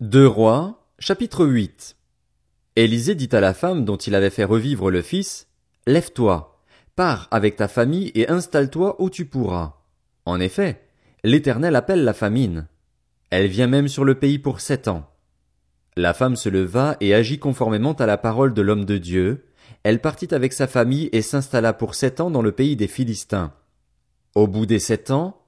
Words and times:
Deux 0.00 0.26
Rois, 0.26 0.88
chapitre 0.98 1.46
8 1.46 1.96
Élisée 2.74 3.14
dit 3.14 3.28
à 3.30 3.38
la 3.38 3.54
femme 3.54 3.84
dont 3.84 3.96
il 3.96 4.16
avait 4.16 4.28
fait 4.28 4.42
revivre 4.42 4.90
le 4.90 5.02
fils, 5.02 5.46
Lève-toi, 5.86 6.58
pars 6.96 7.28
avec 7.30 7.54
ta 7.54 7.68
famille 7.68 8.10
et 8.16 8.28
installe-toi 8.28 9.00
où 9.00 9.08
tu 9.08 9.24
pourras. 9.24 9.74
En 10.26 10.40
effet, 10.40 10.82
l'Éternel 11.22 11.76
appelle 11.76 12.02
la 12.02 12.12
famine. 12.12 12.66
Elle 13.30 13.46
vient 13.46 13.68
même 13.68 13.86
sur 13.86 14.04
le 14.04 14.16
pays 14.16 14.40
pour 14.40 14.60
sept 14.60 14.88
ans. 14.88 15.08
La 15.96 16.12
femme 16.12 16.34
se 16.34 16.48
leva 16.48 16.96
et 17.00 17.14
agit 17.14 17.38
conformément 17.38 17.92
à 17.92 18.06
la 18.06 18.18
parole 18.18 18.52
de 18.52 18.62
l'homme 18.62 18.86
de 18.86 18.98
Dieu. 18.98 19.46
Elle 19.84 20.00
partit 20.00 20.34
avec 20.34 20.54
sa 20.54 20.66
famille 20.66 21.08
et 21.12 21.22
s'installa 21.22 21.72
pour 21.72 21.94
sept 21.94 22.20
ans 22.20 22.32
dans 22.32 22.42
le 22.42 22.50
pays 22.50 22.74
des 22.74 22.88
Philistins. 22.88 23.52
Au 24.34 24.48
bout 24.48 24.66
des 24.66 24.80
sept 24.80 25.12
ans, 25.12 25.43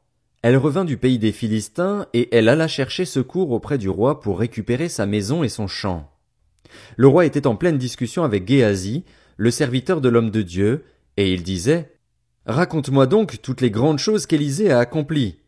elle 0.46 0.58
revint 0.58 0.84
du 0.84 0.96
pays 0.96 1.18
des 1.18 1.32
Philistins 1.32 2.06
et 2.14 2.28
elle 2.30 2.48
alla 2.48 2.68
chercher 2.68 3.04
secours 3.04 3.50
auprès 3.50 3.78
du 3.78 3.88
roi 3.88 4.20
pour 4.20 4.38
récupérer 4.38 4.88
sa 4.88 5.04
maison 5.04 5.42
et 5.42 5.48
son 5.48 5.66
champ. 5.66 6.08
Le 6.96 7.08
roi 7.08 7.26
était 7.26 7.48
en 7.48 7.56
pleine 7.56 7.78
discussion 7.78 8.22
avec 8.22 8.46
Géasi, 8.46 9.04
le 9.38 9.50
serviteur 9.50 10.00
de 10.00 10.08
l'homme 10.08 10.30
de 10.30 10.42
Dieu, 10.42 10.84
et 11.16 11.32
il 11.32 11.42
disait, 11.42 11.96
Raconte-moi 12.44 13.08
donc 13.08 13.42
toutes 13.42 13.60
les 13.60 13.72
grandes 13.72 13.98
choses 13.98 14.26
qu'Élisée 14.26 14.70
a 14.70 14.78
accomplies. 14.78 15.40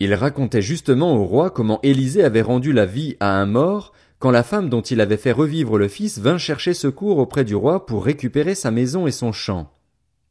Il 0.00 0.14
racontait 0.14 0.62
justement 0.62 1.16
au 1.16 1.24
roi 1.24 1.50
comment 1.50 1.80
Élisée 1.82 2.24
avait 2.24 2.40
rendu 2.40 2.72
la 2.72 2.86
vie 2.86 3.18
à 3.20 3.38
un 3.38 3.44
mort 3.44 3.92
quand 4.20 4.30
la 4.30 4.42
femme 4.42 4.70
dont 4.70 4.80
il 4.80 5.02
avait 5.02 5.18
fait 5.18 5.32
revivre 5.32 5.76
le 5.76 5.88
fils 5.88 6.18
vint 6.18 6.38
chercher 6.38 6.72
secours 6.72 7.18
auprès 7.18 7.44
du 7.44 7.54
roi 7.54 7.84
pour 7.84 8.06
récupérer 8.06 8.54
sa 8.54 8.70
maison 8.70 9.06
et 9.06 9.12
son 9.12 9.32
champ. 9.32 9.70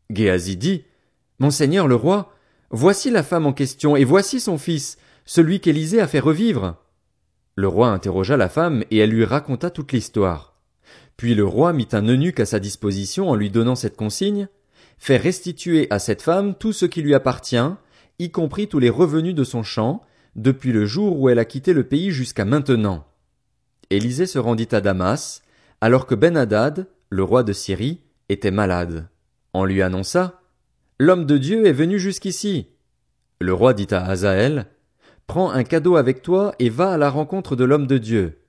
Géasi 0.10 0.58
dit, 0.58 0.84
Monseigneur 1.38 1.88
le 1.88 1.94
roi, 1.94 2.33
voici 2.74 3.10
la 3.10 3.24
femme 3.24 3.46
en 3.46 3.54
question 3.54 3.96
et 3.96 4.04
voici 4.04 4.42
son 4.42 4.58
fils, 4.58 4.98
celui 5.24 5.62
qu'Élisée 5.62 6.02
a 6.02 6.08
fait 6.08 6.20
revivre. 6.20 6.76
Le 7.56 7.70
roi 7.70 7.88
interrogea 7.88 8.36
la 8.36 8.50
femme 8.50 8.84
et 8.92 8.98
elle 8.98 9.12
lui 9.12 9.24
raconta 9.24 9.70
toute 9.70 9.94
l'histoire. 9.94 10.60
Puis 11.16 11.36
le 11.36 11.46
roi 11.46 11.72
mit 11.72 11.88
un 11.94 12.06
eunuque 12.06 12.42
à 12.42 12.46
sa 12.46 12.60
disposition 12.60 13.30
en 13.30 13.36
lui 13.36 13.50
donnant 13.50 13.76
cette 13.76 13.96
consigne, 13.96 14.50
Fais 14.98 15.18
restituer 15.18 15.88
à 15.90 16.00
cette 16.00 16.22
femme 16.22 16.56
tout 16.56 16.72
ce 16.72 16.86
qui 16.86 17.02
lui 17.02 17.14
appartient, 17.14 17.58
y 18.20 18.32
compris 18.32 18.70
tous 18.70 18.80
les 18.80 18.90
revenus 18.90 19.36
de 19.36 19.44
son 19.44 19.62
champ, 19.62 20.02
depuis 20.36 20.72
le 20.72 20.86
jour 20.86 21.20
où 21.20 21.28
elle 21.28 21.40
a 21.40 21.46
quitté 21.46 21.74
le 21.74 21.84
pays 21.84 22.12
jusqu'à 22.12 22.46
maintenant. 22.46 23.06
Élisée 23.90 24.28
se 24.28 24.40
rendit 24.40 24.70
à 24.72 24.80
Damas, 24.80 25.42
alors 25.82 26.08
que 26.08 26.16
Ben-Hadad, 26.16 26.88
le 27.10 27.24
roi 27.24 27.44
de 27.44 27.52
Syrie, 27.52 28.00
était 28.30 28.50
malade. 28.50 29.10
On 29.54 29.66
lui 29.66 29.82
annonça, 29.82 30.42
L'homme 31.06 31.26
de 31.26 31.38
Dieu 31.38 31.66
est 31.68 31.74
venu 31.74 32.00
jusqu'ici. 32.00 32.70
Le 33.42 33.54
roi 33.54 33.74
dit 33.74 33.90
à 33.92 34.06
Hazaël, 34.06 34.68
Prends 35.28 35.52
un 35.52 35.66
cadeau 35.66 35.98
avec 35.98 36.22
toi 36.22 36.56
et 36.60 36.70
va 36.70 36.94
à 36.94 36.98
la 36.98 37.10
rencontre 37.10 37.58
de 37.58 37.66
l'homme 37.66 37.88
de 37.88 37.98
Dieu. 37.98 38.40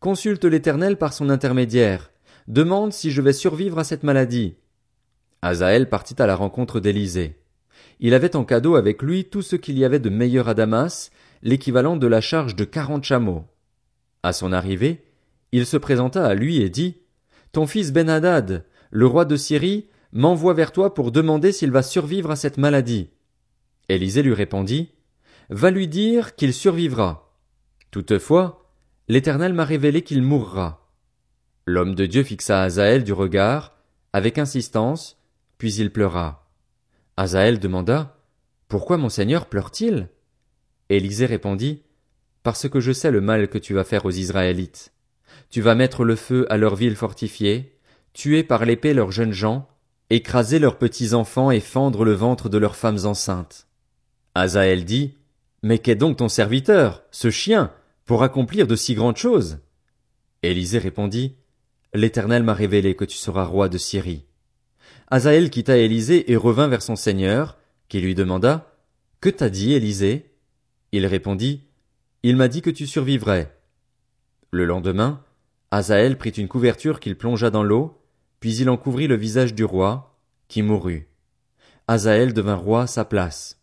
Consulte 0.00 0.44
l'Éternel 0.44 0.96
par 0.96 1.12
son 1.12 1.30
intermédiaire. 1.30 2.10
Demande 2.48 2.92
si 2.92 3.12
je 3.12 3.22
vais 3.22 3.32
survivre 3.32 3.78
à 3.78 3.84
cette 3.84 4.02
maladie. 4.02 4.56
Azaël 5.42 5.88
partit 5.88 6.20
à 6.20 6.26
la 6.26 6.34
rencontre 6.34 6.80
d'Élisée. 6.80 7.38
Il 8.00 8.14
avait 8.14 8.34
en 8.34 8.44
cadeau 8.44 8.74
avec 8.74 9.00
lui 9.00 9.26
tout 9.26 9.42
ce 9.42 9.54
qu'il 9.54 9.78
y 9.78 9.84
avait 9.84 10.00
de 10.00 10.10
meilleur 10.10 10.48
à 10.48 10.54
Damas, 10.54 11.12
l'équivalent 11.44 11.96
de 11.96 12.08
la 12.08 12.20
charge 12.20 12.56
de 12.56 12.64
quarante 12.64 13.04
chameaux. 13.04 13.44
À 14.24 14.32
son 14.32 14.52
arrivée, 14.52 15.04
il 15.52 15.66
se 15.66 15.76
présenta 15.76 16.26
à 16.26 16.34
lui 16.34 16.62
et 16.62 16.68
dit, 16.68 16.96
Ton 17.52 17.68
fils 17.68 17.92
Ben-Hadad, 17.92 18.64
le 18.90 19.06
roi 19.06 19.24
de 19.24 19.36
Syrie, 19.36 19.86
m'envoie 20.12 20.54
vers 20.54 20.72
toi 20.72 20.94
pour 20.94 21.12
demander 21.12 21.52
s'il 21.52 21.70
va 21.70 21.82
survivre 21.82 22.30
à 22.30 22.36
cette 22.36 22.58
maladie. 22.58 23.10
Élisée 23.88 24.22
lui 24.22 24.34
répondit, 24.34 24.90
Va 25.50 25.70
lui 25.70 25.88
dire 25.88 26.34
qu'il 26.34 26.54
survivra. 26.54 27.36
Toutefois, 27.90 28.70
l'Éternel 29.08 29.52
m'a 29.52 29.64
révélé 29.64 30.02
qu'il 30.02 30.22
mourra. 30.22 30.88
L'homme 31.66 31.94
de 31.94 32.06
Dieu 32.06 32.22
fixa 32.22 32.62
Azaël 32.62 33.04
du 33.04 33.12
regard, 33.12 33.76
avec 34.12 34.38
insistance, 34.38 35.18
puis 35.58 35.74
il 35.74 35.92
pleura. 35.92 36.50
Azaël 37.16 37.58
demanda, 37.58 38.18
Pourquoi 38.68 38.96
mon 38.96 39.08
Seigneur 39.08 39.46
pleure-t-il? 39.46 40.08
Élisée 40.88 41.26
répondit, 41.26 41.82
Parce 42.42 42.68
que 42.68 42.80
je 42.80 42.92
sais 42.92 43.10
le 43.10 43.20
mal 43.20 43.48
que 43.48 43.58
tu 43.58 43.74
vas 43.74 43.84
faire 43.84 44.06
aux 44.06 44.10
Israélites. 44.10 44.92
Tu 45.50 45.60
vas 45.60 45.74
mettre 45.74 46.04
le 46.04 46.16
feu 46.16 46.46
à 46.50 46.56
leurs 46.56 46.76
villes 46.76 46.96
fortifiées, 46.96 47.78
tuer 48.12 48.42
par 48.42 48.64
l'épée 48.64 48.94
leurs 48.94 49.12
jeunes 49.12 49.32
gens, 49.32 49.68
écraser 50.14 50.58
leurs 50.58 50.78
petits 50.78 51.14
enfants 51.14 51.50
et 51.50 51.60
fendre 51.60 52.04
le 52.04 52.12
ventre 52.12 52.48
de 52.48 52.58
leurs 52.58 52.76
femmes 52.76 53.04
enceintes. 53.04 53.66
Azaël 54.34 54.84
dit, 54.84 55.14
Mais 55.62 55.78
qu'est 55.78 55.94
donc 55.94 56.18
ton 56.18 56.28
serviteur, 56.28 57.02
ce 57.10 57.30
chien, 57.30 57.72
pour 58.04 58.22
accomplir 58.22 58.66
de 58.66 58.76
si 58.76 58.94
grandes 58.94 59.16
choses? 59.16 59.58
Élisée 60.42 60.78
répondit, 60.78 61.36
L'Éternel 61.94 62.42
m'a 62.42 62.54
révélé 62.54 62.94
que 62.94 63.04
tu 63.04 63.16
seras 63.16 63.44
roi 63.44 63.68
de 63.68 63.78
Syrie. 63.78 64.24
Azaël 65.08 65.50
quitta 65.50 65.76
Élisée 65.76 66.30
et 66.30 66.36
revint 66.36 66.68
vers 66.68 66.82
son 66.82 66.96
seigneur, 66.96 67.58
qui 67.88 68.00
lui 68.00 68.14
demanda, 68.14 68.74
Que 69.20 69.28
t'a 69.28 69.50
dit 69.50 69.72
Élisée? 69.72 70.30
Il 70.92 71.06
répondit, 71.06 71.64
Il 72.22 72.36
m'a 72.36 72.48
dit 72.48 72.62
que 72.62 72.70
tu 72.70 72.86
survivrais. 72.86 73.54
Le 74.50 74.66
lendemain, 74.66 75.22
Azaël 75.70 76.18
prit 76.18 76.30
une 76.30 76.48
couverture 76.48 77.00
qu'il 77.00 77.16
plongea 77.16 77.50
dans 77.50 77.62
l'eau, 77.62 78.01
puis 78.42 78.56
il 78.56 78.68
en 78.68 78.76
couvrit 78.76 79.06
le 79.06 79.14
visage 79.14 79.54
du 79.54 79.62
roi, 79.62 80.16
qui 80.48 80.62
mourut. 80.62 81.06
Azaël 81.86 82.34
devint 82.34 82.56
roi 82.56 82.82
à 82.82 82.86
sa 82.88 83.04
place. 83.04 83.60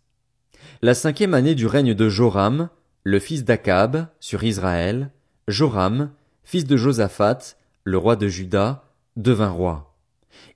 La 0.81 0.93
cinquième 0.93 1.33
année 1.33 1.53
du 1.53 1.67
règne 1.67 1.93
de 1.93 2.07
Joram, 2.07 2.69
le 3.03 3.19
fils 3.19 3.43
d'Akab, 3.43 4.07
sur 4.21 4.41
Israël, 4.45 5.11
Joram, 5.49 6.11
fils 6.45 6.63
de 6.63 6.77
Josaphat, 6.77 7.57
le 7.83 7.97
roi 7.97 8.15
de 8.15 8.29
Juda, 8.29 8.85
devint 9.17 9.49
roi. 9.49 9.97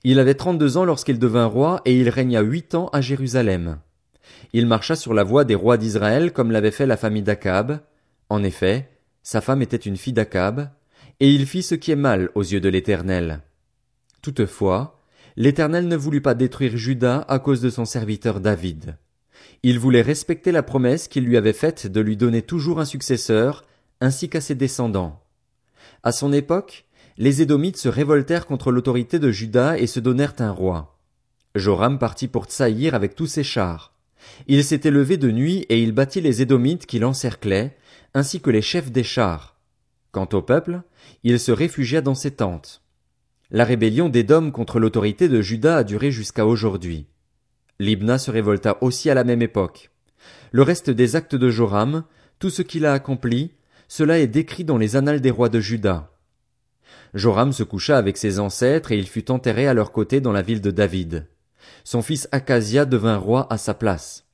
Il 0.04 0.18
avait 0.18 0.36
trente-deux 0.36 0.78
ans 0.78 0.86
lorsqu'il 0.86 1.18
devint 1.18 1.44
roi 1.44 1.82
et 1.84 1.94
il 1.94 2.08
régna 2.08 2.40
huit 2.40 2.74
ans 2.74 2.88
à 2.94 3.02
Jérusalem. 3.02 3.78
Il 4.54 4.66
marcha 4.66 4.96
sur 4.96 5.12
la 5.12 5.22
voie 5.22 5.44
des 5.44 5.54
rois 5.54 5.76
d'Israël 5.76 6.32
comme 6.32 6.50
l'avait 6.50 6.70
fait 6.70 6.86
la 6.86 6.96
famille 6.96 7.22
d'Akab. 7.22 7.80
En 8.30 8.42
effet, 8.42 8.88
sa 9.22 9.42
femme 9.42 9.60
était 9.60 9.76
une 9.76 9.98
fille 9.98 10.14
d'Akab, 10.14 10.70
et 11.20 11.30
il 11.30 11.44
fit 11.44 11.62
ce 11.62 11.74
qui 11.74 11.90
est 11.90 11.96
mal 11.96 12.30
aux 12.34 12.42
yeux 12.42 12.62
de 12.62 12.70
l'Éternel. 12.70 13.42
Toutefois, 14.24 14.98
l'Éternel 15.36 15.86
ne 15.86 15.96
voulut 15.96 16.22
pas 16.22 16.32
détruire 16.32 16.78
Juda 16.78 17.26
à 17.28 17.38
cause 17.38 17.60
de 17.60 17.68
son 17.68 17.84
serviteur 17.84 18.40
David. 18.40 18.96
Il 19.62 19.78
voulait 19.78 20.00
respecter 20.00 20.50
la 20.50 20.62
promesse 20.62 21.08
qu'il 21.08 21.26
lui 21.26 21.36
avait 21.36 21.52
faite 21.52 21.88
de 21.88 22.00
lui 22.00 22.16
donner 22.16 22.40
toujours 22.40 22.80
un 22.80 22.86
successeur, 22.86 23.66
ainsi 24.00 24.30
qu'à 24.30 24.40
ses 24.40 24.54
descendants. 24.54 25.22
À 26.02 26.10
son 26.10 26.32
époque, 26.32 26.86
les 27.18 27.42
Édomites 27.42 27.76
se 27.76 27.90
révoltèrent 27.90 28.46
contre 28.46 28.72
l'autorité 28.72 29.18
de 29.18 29.30
Juda 29.30 29.78
et 29.78 29.86
se 29.86 30.00
donnèrent 30.00 30.36
un 30.38 30.52
roi. 30.52 30.98
Joram 31.54 31.98
partit 31.98 32.28
pour 32.28 32.46
Tsaïr 32.46 32.94
avec 32.94 33.14
tous 33.14 33.26
ses 33.26 33.44
chars. 33.44 33.92
Il 34.46 34.64
s'était 34.64 34.90
levé 34.90 35.18
de 35.18 35.30
nuit 35.30 35.66
et 35.68 35.82
il 35.82 35.92
battit 35.92 36.22
les 36.22 36.40
Édomites 36.40 36.86
qui 36.86 36.98
l'encerclaient, 36.98 37.76
ainsi 38.14 38.40
que 38.40 38.48
les 38.48 38.62
chefs 38.62 38.90
des 38.90 39.04
chars. 39.04 39.60
Quant 40.12 40.30
au 40.32 40.40
peuple, 40.40 40.80
il 41.24 41.38
se 41.38 41.52
réfugia 41.52 42.00
dans 42.00 42.14
ses 42.14 42.30
tentes. 42.30 42.83
La 43.50 43.64
rébellion 43.64 44.08
d'Édom 44.08 44.50
contre 44.50 44.80
l'autorité 44.80 45.28
de 45.28 45.42
Juda 45.42 45.78
a 45.78 45.84
duré 45.84 46.10
jusqu'à 46.10 46.46
aujourd'hui. 46.46 47.06
Libna 47.78 48.18
se 48.18 48.30
révolta 48.30 48.78
aussi 48.80 49.10
à 49.10 49.14
la 49.14 49.24
même 49.24 49.42
époque. 49.42 49.90
Le 50.52 50.62
reste 50.62 50.90
des 50.90 51.16
actes 51.16 51.34
de 51.34 51.50
Joram, 51.50 52.04
tout 52.38 52.50
ce 52.50 52.62
qu'il 52.62 52.86
a 52.86 52.92
accompli, 52.92 53.52
cela 53.88 54.18
est 54.18 54.26
décrit 54.26 54.64
dans 54.64 54.78
les 54.78 54.96
annales 54.96 55.20
des 55.20 55.30
rois 55.30 55.50
de 55.50 55.60
Juda. 55.60 56.10
Joram 57.12 57.52
se 57.52 57.62
coucha 57.62 57.98
avec 57.98 58.16
ses 58.16 58.40
ancêtres 58.40 58.92
et 58.92 58.98
il 58.98 59.06
fut 59.06 59.30
enterré 59.30 59.68
à 59.68 59.74
leur 59.74 59.92
côté 59.92 60.20
dans 60.20 60.32
la 60.32 60.42
ville 60.42 60.60
de 60.60 60.70
David. 60.70 61.26
Son 61.84 62.02
fils 62.02 62.28
Acasia 62.32 62.86
devint 62.86 63.16
roi 63.16 63.46
à 63.52 63.58
sa 63.58 63.74
place. 63.74 64.24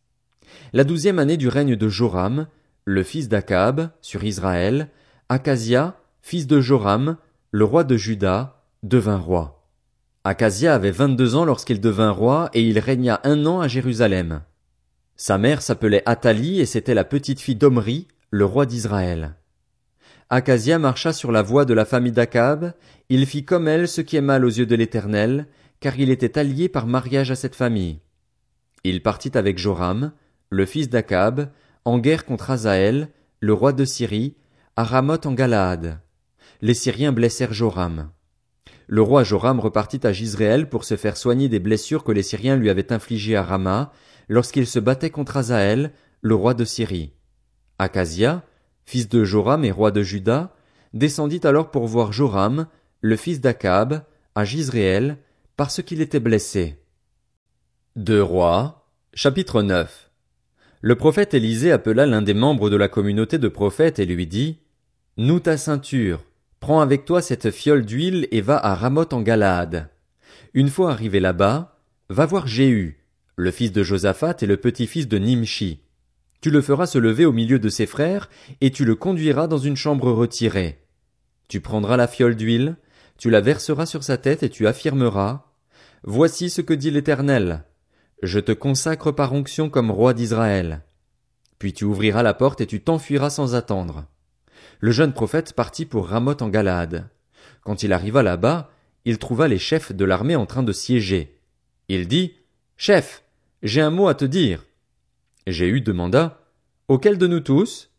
La 0.73 0.85
douzième 0.85 1.19
année 1.19 1.37
du 1.37 1.49
règne 1.49 1.77
de 1.77 1.89
Joram, 1.89 2.47
le 2.85 3.03
fils 3.03 3.29
d'Akab, 3.29 3.91
sur 4.01 4.23
Israël, 4.25 4.89
Acasia, 5.29 6.01
fils 6.23 6.47
de 6.47 6.61
Joram, 6.61 7.17
le 7.51 7.65
roi 7.65 7.85
de 7.85 7.97
Juda, 7.97 8.60
devint 8.83 9.19
roi. 9.19 9.67
Acasia 10.25 10.75
avait 10.75 10.91
vingt-deux 10.91 11.35
ans 11.35 11.45
lorsqu'il 11.45 11.81
devint 11.81 12.11
roi 12.11 12.51
et 12.55 12.63
il 12.63 12.79
régna 12.79 13.21
un 13.25 13.45
an 13.47 13.61
à 13.61 13.69
Jérusalem. 13.69 14.43
Sa 15.17 15.37
mère 15.37 15.61
s'appelait 15.61 16.03
Athalie 16.07 16.61
et 16.61 16.67
c'était 16.67 16.95
la 16.95 17.05
petite 17.05 17.41
fille 17.41 17.57
d'Omri, 17.57 18.09
le 18.31 18.45
roi 18.45 18.65
d'Israël. 18.65 19.35
Acasia 20.31 20.79
marcha 20.79 21.13
sur 21.13 21.33
la 21.33 21.43
voie 21.43 21.65
de 21.65 21.75
la 21.75 21.85
famille 21.85 22.13
d'Akab, 22.13 22.73
il 23.09 23.27
fit 23.27 23.45
comme 23.45 23.69
elle 23.69 23.89
ce 23.89 24.01
qui 24.01 24.17
est 24.17 24.23
mal 24.23 24.45
aux 24.45 24.51
yeux 24.51 24.67
de 24.67 24.77
l'Éternel, 24.77 25.47
car 25.81 25.99
il 25.99 26.11
était 26.11 26.39
allié 26.39 26.69
par 26.69 26.87
mariage 26.87 27.31
à 27.31 27.35
cette 27.35 27.57
famille. 27.57 27.99
Il 28.85 29.03
partit 29.03 29.37
avec 29.37 29.59
Joram, 29.59 30.13
le 30.49 30.65
fils 30.65 30.89
d'Akab, 30.89 31.51
en 31.85 31.99
guerre 31.99 32.25
contre 32.25 32.51
Azaël, 32.51 33.09
le 33.41 33.53
roi 33.53 33.73
de 33.73 33.85
Syrie, 33.85 34.37
à 34.77 34.85
Ramoth 34.85 35.27
en 35.27 35.33
Galaad. 35.33 36.01
Les 36.63 36.75
Syriens 36.75 37.13
blessèrent 37.13 37.53
Joram. 37.53 38.11
Le 38.93 39.03
roi 39.03 39.23
Joram 39.23 39.61
repartit 39.61 40.05
à 40.05 40.13
Gisréel 40.13 40.69
pour 40.69 40.83
se 40.83 40.97
faire 40.97 41.17
soigner 41.17 41.49
des 41.49 41.61
blessures 41.61 42.03
que 42.03 42.11
les 42.11 42.25
Syriens 42.25 42.57
lui 42.57 42.71
avaient 42.71 42.93
infligées 42.93 43.37
à 43.37 43.45
Rama, 43.45 43.93
lorsqu'il 44.29 44.67
se 44.67 44.81
battait 44.81 45.11
contre 45.11 45.37
Azaël, 45.37 45.93
le 46.23 46.35
roi 46.35 46.55
de 46.55 46.65
Syrie. 46.65 47.13
Acasia, 47.79 48.43
fils 48.85 49.09
de 49.09 49.23
Joram 49.23 49.65
et 49.65 49.71
roi 49.71 49.93
de 49.93 50.03
Juda, 50.03 50.57
descendit 50.93 51.41
alors 51.45 51.71
pour 51.71 51.87
voir 51.87 52.13
Joram, 52.13 52.67
le 53.01 53.15
fils 53.15 53.41
d'Akab, 53.41 54.03
à 54.35 54.45
Gisréel, 54.45 55.19
parce 55.57 55.85
qu'il 55.85 56.01
était 56.01 56.19
blessé. 56.19 56.83
Deux 57.95 58.25
rois, 58.25 58.89
chapitre 59.15 59.63
9 59.63 60.11
Le 60.81 60.97
prophète 60.97 61.33
Élisée 61.33 61.71
appela 61.71 62.07
l'un 62.07 62.23
des 62.23 62.35
membres 62.35 62.69
de 62.69 62.77
la 62.77 62.89
communauté 62.89 63.39
de 63.39 63.47
prophètes 63.47 64.01
et 64.01 64.05
lui 64.05 64.27
dit, 64.27 64.59
Noue 65.17 65.39
ta 65.39 65.57
ceinture, 65.57 66.25
prends 66.61 66.81
avec 66.81 67.05
toi 67.05 67.23
cette 67.23 67.51
fiole 67.51 67.85
d'huile 67.85 68.29
et 68.31 68.41
va 68.41 68.65
à 68.65 68.75
Ramoth 68.75 69.13
en 69.13 69.23
Galaad. 69.23 69.89
Une 70.55 70.69
fois 70.69 70.93
arrivé 70.93 71.19
là-bas, 71.19 71.79
va 72.09 72.27
voir 72.27 72.47
Jéhu, 72.47 73.05
le 73.37 73.51
fils 73.51 73.73
de 73.73 73.83
Josaphat 73.83 74.37
et 74.43 74.47
le 74.47 74.57
petit-fils 74.57 75.09
de 75.09 75.19
Nimshi. 75.19 75.81
Tu 76.41 76.51
le 76.51 76.61
feras 76.61 76.87
se 76.87 76.99
lever 76.99 77.25
au 77.25 77.33
milieu 77.33 77.59
de 77.59 77.69
ses 77.69 77.87
frères, 77.87 78.31
et 78.61 78.71
tu 78.71 78.85
le 78.85 78.95
conduiras 78.95 79.47
dans 79.47 79.59
une 79.59 79.77
chambre 79.77 80.11
retirée. 80.11 80.87
Tu 81.49 81.61
prendras 81.61 81.97
la 81.97 82.07
fiole 82.07 82.37
d'huile, 82.37 82.77
tu 83.19 83.31
la 83.31 83.41
verseras 83.41 83.87
sur 83.87 84.05
sa 84.05 84.17
tête 84.17 84.43
et 84.43 84.51
tu 84.51 84.67
affirmeras, 84.67 85.51
Voici 86.03 86.49
ce 86.49 86.63
que 86.63 86.73
dit 86.73 86.91
l'Éternel. 86.91 87.65
Je 88.23 88.41
te 88.41 88.53
consacre 88.53 89.13
par 89.13 89.35
onction 89.35 89.69
comme 89.69 89.91
roi 89.91 90.15
d'Israël. 90.15 90.83
Puis 91.59 91.75
tu 91.75 91.85
ouvriras 91.85 92.23
la 92.23 92.33
porte 92.33 92.63
et 92.63 92.67
tu 92.67 92.81
t'enfuiras 92.81 93.29
sans 93.29 93.55
attendre. 93.55 94.07
Le 94.81 94.91
jeune 94.93 95.13
prophète 95.13 95.53
partit 95.53 95.85
pour 95.85 96.09
Ramoth 96.09 96.41
en 96.41 96.49
Galaad. 96.49 97.09
Quand 97.63 97.83
il 97.83 97.93
arriva 97.93 98.23
là-bas, 98.23 98.71
il 99.05 99.19
trouva 99.19 99.47
les 99.47 99.59
chefs 99.59 99.93
de 99.93 100.05
l'armée 100.07 100.37
en 100.37 100.47
train 100.47 100.63
de 100.63 100.73
siéger. 100.73 101.39
Il 101.89 102.09
dit, 102.09 102.35
Chef, 102.79 103.23
j'ai 103.63 103.83
un 103.83 103.91
mot 103.91 104.09
à 104.09 104.15
te 104.15 104.25
dire. 104.25 104.65
Jéhu 105.47 105.83
demanda, 105.83 106.47
Auquel 106.89 107.19
de 107.19 107.27
nous 107.27 107.41
tous? 107.41 107.91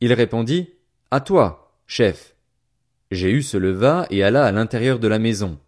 Il 0.00 0.12
répondit, 0.12 0.68
À 1.10 1.20
toi, 1.20 1.80
chef. 1.86 2.36
Jéhu 3.10 3.42
se 3.42 3.56
leva 3.56 4.06
et 4.10 4.22
alla 4.22 4.44
à 4.44 4.52
l'intérieur 4.52 4.98
de 4.98 5.08
la 5.08 5.18
maison. 5.18 5.58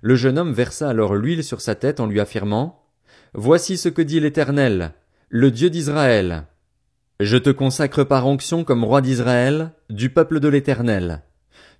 Le 0.00 0.14
jeune 0.14 0.38
homme 0.38 0.52
versa 0.52 0.88
alors 0.88 1.16
l'huile 1.16 1.44
sur 1.44 1.60
sa 1.60 1.74
tête 1.74 2.00
en 2.00 2.06
lui 2.06 2.20
affirmant, 2.20 2.82
Voici 3.34 3.76
ce 3.76 3.90
que 3.90 4.00
dit 4.00 4.20
l'Éternel, 4.20 4.94
le 5.28 5.50
Dieu 5.50 5.68
d'Israël. 5.68 6.46
Je 7.20 7.36
te 7.36 7.50
consacre 7.50 8.04
par 8.04 8.28
onction 8.28 8.62
comme 8.62 8.84
roi 8.84 9.00
d'Israël, 9.00 9.72
du 9.90 10.08
peuple 10.08 10.38
de 10.38 10.46
l'Éternel. 10.46 11.22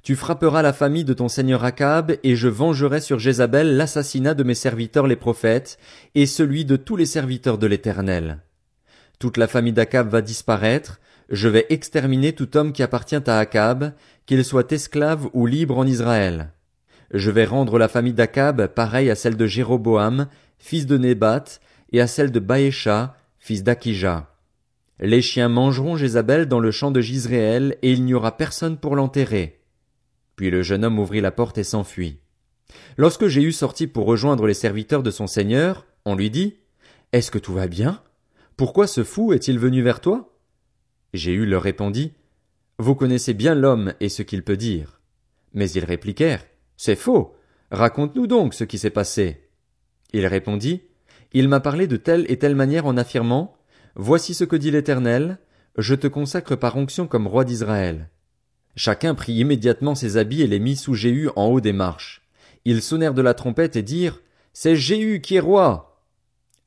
Tu 0.02 0.17
frapperas 0.17 0.62
la 0.62 0.73
famille 0.73 1.05
de 1.05 1.14
ton 1.14 1.29
seigneur 1.29 1.62
Akab, 1.62 2.17
et 2.25 2.35
je 2.35 2.49
vengerai 2.49 3.00
sur 3.00 3.20
Jézabel 3.20 3.76
l'assassinat 3.76 4.35
de 4.35 4.43
mes 4.43 4.55
serviteurs 4.55 5.06
les 5.06 5.14
prophètes, 5.14 5.79
et 6.17 6.26
celui 6.26 6.64
de 6.64 6.75
tous 6.75 6.96
les 6.96 7.06
serviteurs 7.06 7.56
de 7.56 7.69
l'Éternel. 7.69 8.40
Toute 9.20 9.37
la 9.37 9.46
famille 9.46 9.73
d'Akab 9.73 10.08
va 10.08 10.23
disparaître, 10.23 10.99
je 11.31 11.49
vais 11.49 11.67
exterminer 11.69 12.32
tout 12.32 12.56
homme 12.56 12.73
qui 12.73 12.82
appartient 12.82 13.14
à 13.31 13.38
Akab, 13.38 13.93
qu'il 14.26 14.44
soit 14.44 14.73
esclave 14.73 15.29
ou 15.35 15.46
libre 15.46 15.79
en 15.79 15.87
Israël. 15.87 16.50
Je 17.14 17.31
vais 17.31 17.44
rendre 17.44 17.79
la 17.79 17.87
famille 17.87 18.12
d'Akab 18.12 18.67
pareille 18.67 19.11
à 19.11 19.14
celle 19.14 19.37
de 19.37 19.46
Jéroboam, 19.46 20.26
fils 20.58 20.87
de 20.87 20.99
Nébat, 20.99 21.44
et 21.93 22.00
à 22.00 22.08
celle 22.08 22.32
de 22.32 22.40
Baécha, 22.40 23.14
fils 23.38 23.62
d'Akija. 23.62 24.26
Les 25.00 25.22
chiens 25.22 25.48
mangeront 25.48 25.96
Jézabel 25.96 26.46
dans 26.46 26.58
le 26.58 26.70
champ 26.70 26.90
de 26.90 27.00
Gisréel, 27.00 27.76
et 27.82 27.92
il 27.92 28.04
n'y 28.04 28.14
aura 28.14 28.36
personne 28.36 28.78
pour 28.78 28.96
l'enterrer. 28.96 29.60
Puis 30.34 30.50
le 30.50 30.62
jeune 30.62 30.84
homme 30.84 30.98
ouvrit 30.98 31.20
la 31.20 31.30
porte 31.30 31.58
et 31.58 31.64
s'enfuit. 31.64 32.20
Lorsque 32.96 33.28
Jéhu 33.28 33.52
sorti 33.52 33.86
pour 33.86 34.06
rejoindre 34.06 34.46
les 34.46 34.54
serviteurs 34.54 35.02
de 35.02 35.10
son 35.10 35.26
seigneur, 35.26 35.86
on 36.04 36.16
lui 36.16 36.30
dit, 36.30 36.56
Est-ce 37.12 37.30
que 37.30 37.38
tout 37.38 37.52
va 37.52 37.68
bien? 37.68 38.02
Pourquoi 38.56 38.86
ce 38.88 39.04
fou 39.04 39.32
est-il 39.32 39.58
venu 39.58 39.82
vers 39.82 40.00
toi? 40.00 40.36
Jéhu 41.14 41.46
leur 41.46 41.62
répondit, 41.62 42.12
Vous 42.78 42.94
connaissez 42.94 43.34
bien 43.34 43.54
l'homme 43.54 43.94
et 44.00 44.08
ce 44.08 44.22
qu'il 44.22 44.42
peut 44.42 44.56
dire. 44.56 45.00
Mais 45.54 45.70
ils 45.70 45.84
répliquèrent, 45.84 46.44
C'est 46.76 46.96
faux. 46.96 47.36
Raconte-nous 47.70 48.26
donc 48.26 48.54
ce 48.54 48.64
qui 48.64 48.78
s'est 48.78 48.90
passé. 48.90 49.48
Il 50.12 50.26
répondit, 50.26 50.82
Il 51.32 51.48
m'a 51.48 51.60
parlé 51.60 51.86
de 51.86 51.96
telle 51.96 52.26
et 52.28 52.38
telle 52.38 52.56
manière 52.56 52.86
en 52.86 52.96
affirmant, 52.96 53.57
Voici 54.00 54.32
ce 54.32 54.44
que 54.44 54.54
dit 54.54 54.70
l'Éternel, 54.70 55.38
je 55.76 55.96
te 55.96 56.06
consacre 56.06 56.54
par 56.54 56.76
onction 56.76 57.08
comme 57.08 57.26
roi 57.26 57.44
d'Israël. 57.44 58.10
Chacun 58.76 59.16
prit 59.16 59.32
immédiatement 59.32 59.96
ses 59.96 60.16
habits 60.16 60.42
et 60.42 60.46
les 60.46 60.60
mit 60.60 60.76
sous 60.76 60.94
Jéhu 60.94 61.30
en 61.34 61.46
haut 61.46 61.60
des 61.60 61.72
marches. 61.72 62.22
Ils 62.64 62.80
sonnèrent 62.80 63.12
de 63.12 63.22
la 63.22 63.34
trompette 63.34 63.74
et 63.74 63.82
dirent, 63.82 64.22
C'est 64.52 64.76
Jéhu 64.76 65.20
qui 65.20 65.34
est 65.34 65.40
roi. 65.40 66.00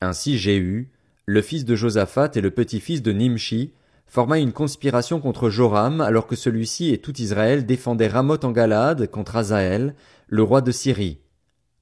Ainsi 0.02 0.36
Jéhu, 0.36 0.90
le 1.24 1.40
fils 1.40 1.64
de 1.64 1.74
Josaphat 1.74 2.32
et 2.34 2.42
le 2.42 2.50
petit-fils 2.50 3.00
de 3.00 3.12
Nimshi, 3.12 3.72
forma 4.06 4.38
une 4.38 4.52
conspiration 4.52 5.18
contre 5.18 5.48
Joram 5.48 6.02
alors 6.02 6.26
que 6.26 6.36
celui-ci 6.36 6.90
et 6.90 6.98
tout 6.98 7.18
Israël 7.18 7.64
défendaient 7.64 8.08
Ramoth 8.08 8.44
en 8.44 8.52
Galaad 8.52 9.06
contre 9.06 9.36
Azaël, 9.36 9.94
le 10.28 10.42
roi 10.42 10.60
de 10.60 10.70
Syrie. 10.70 11.20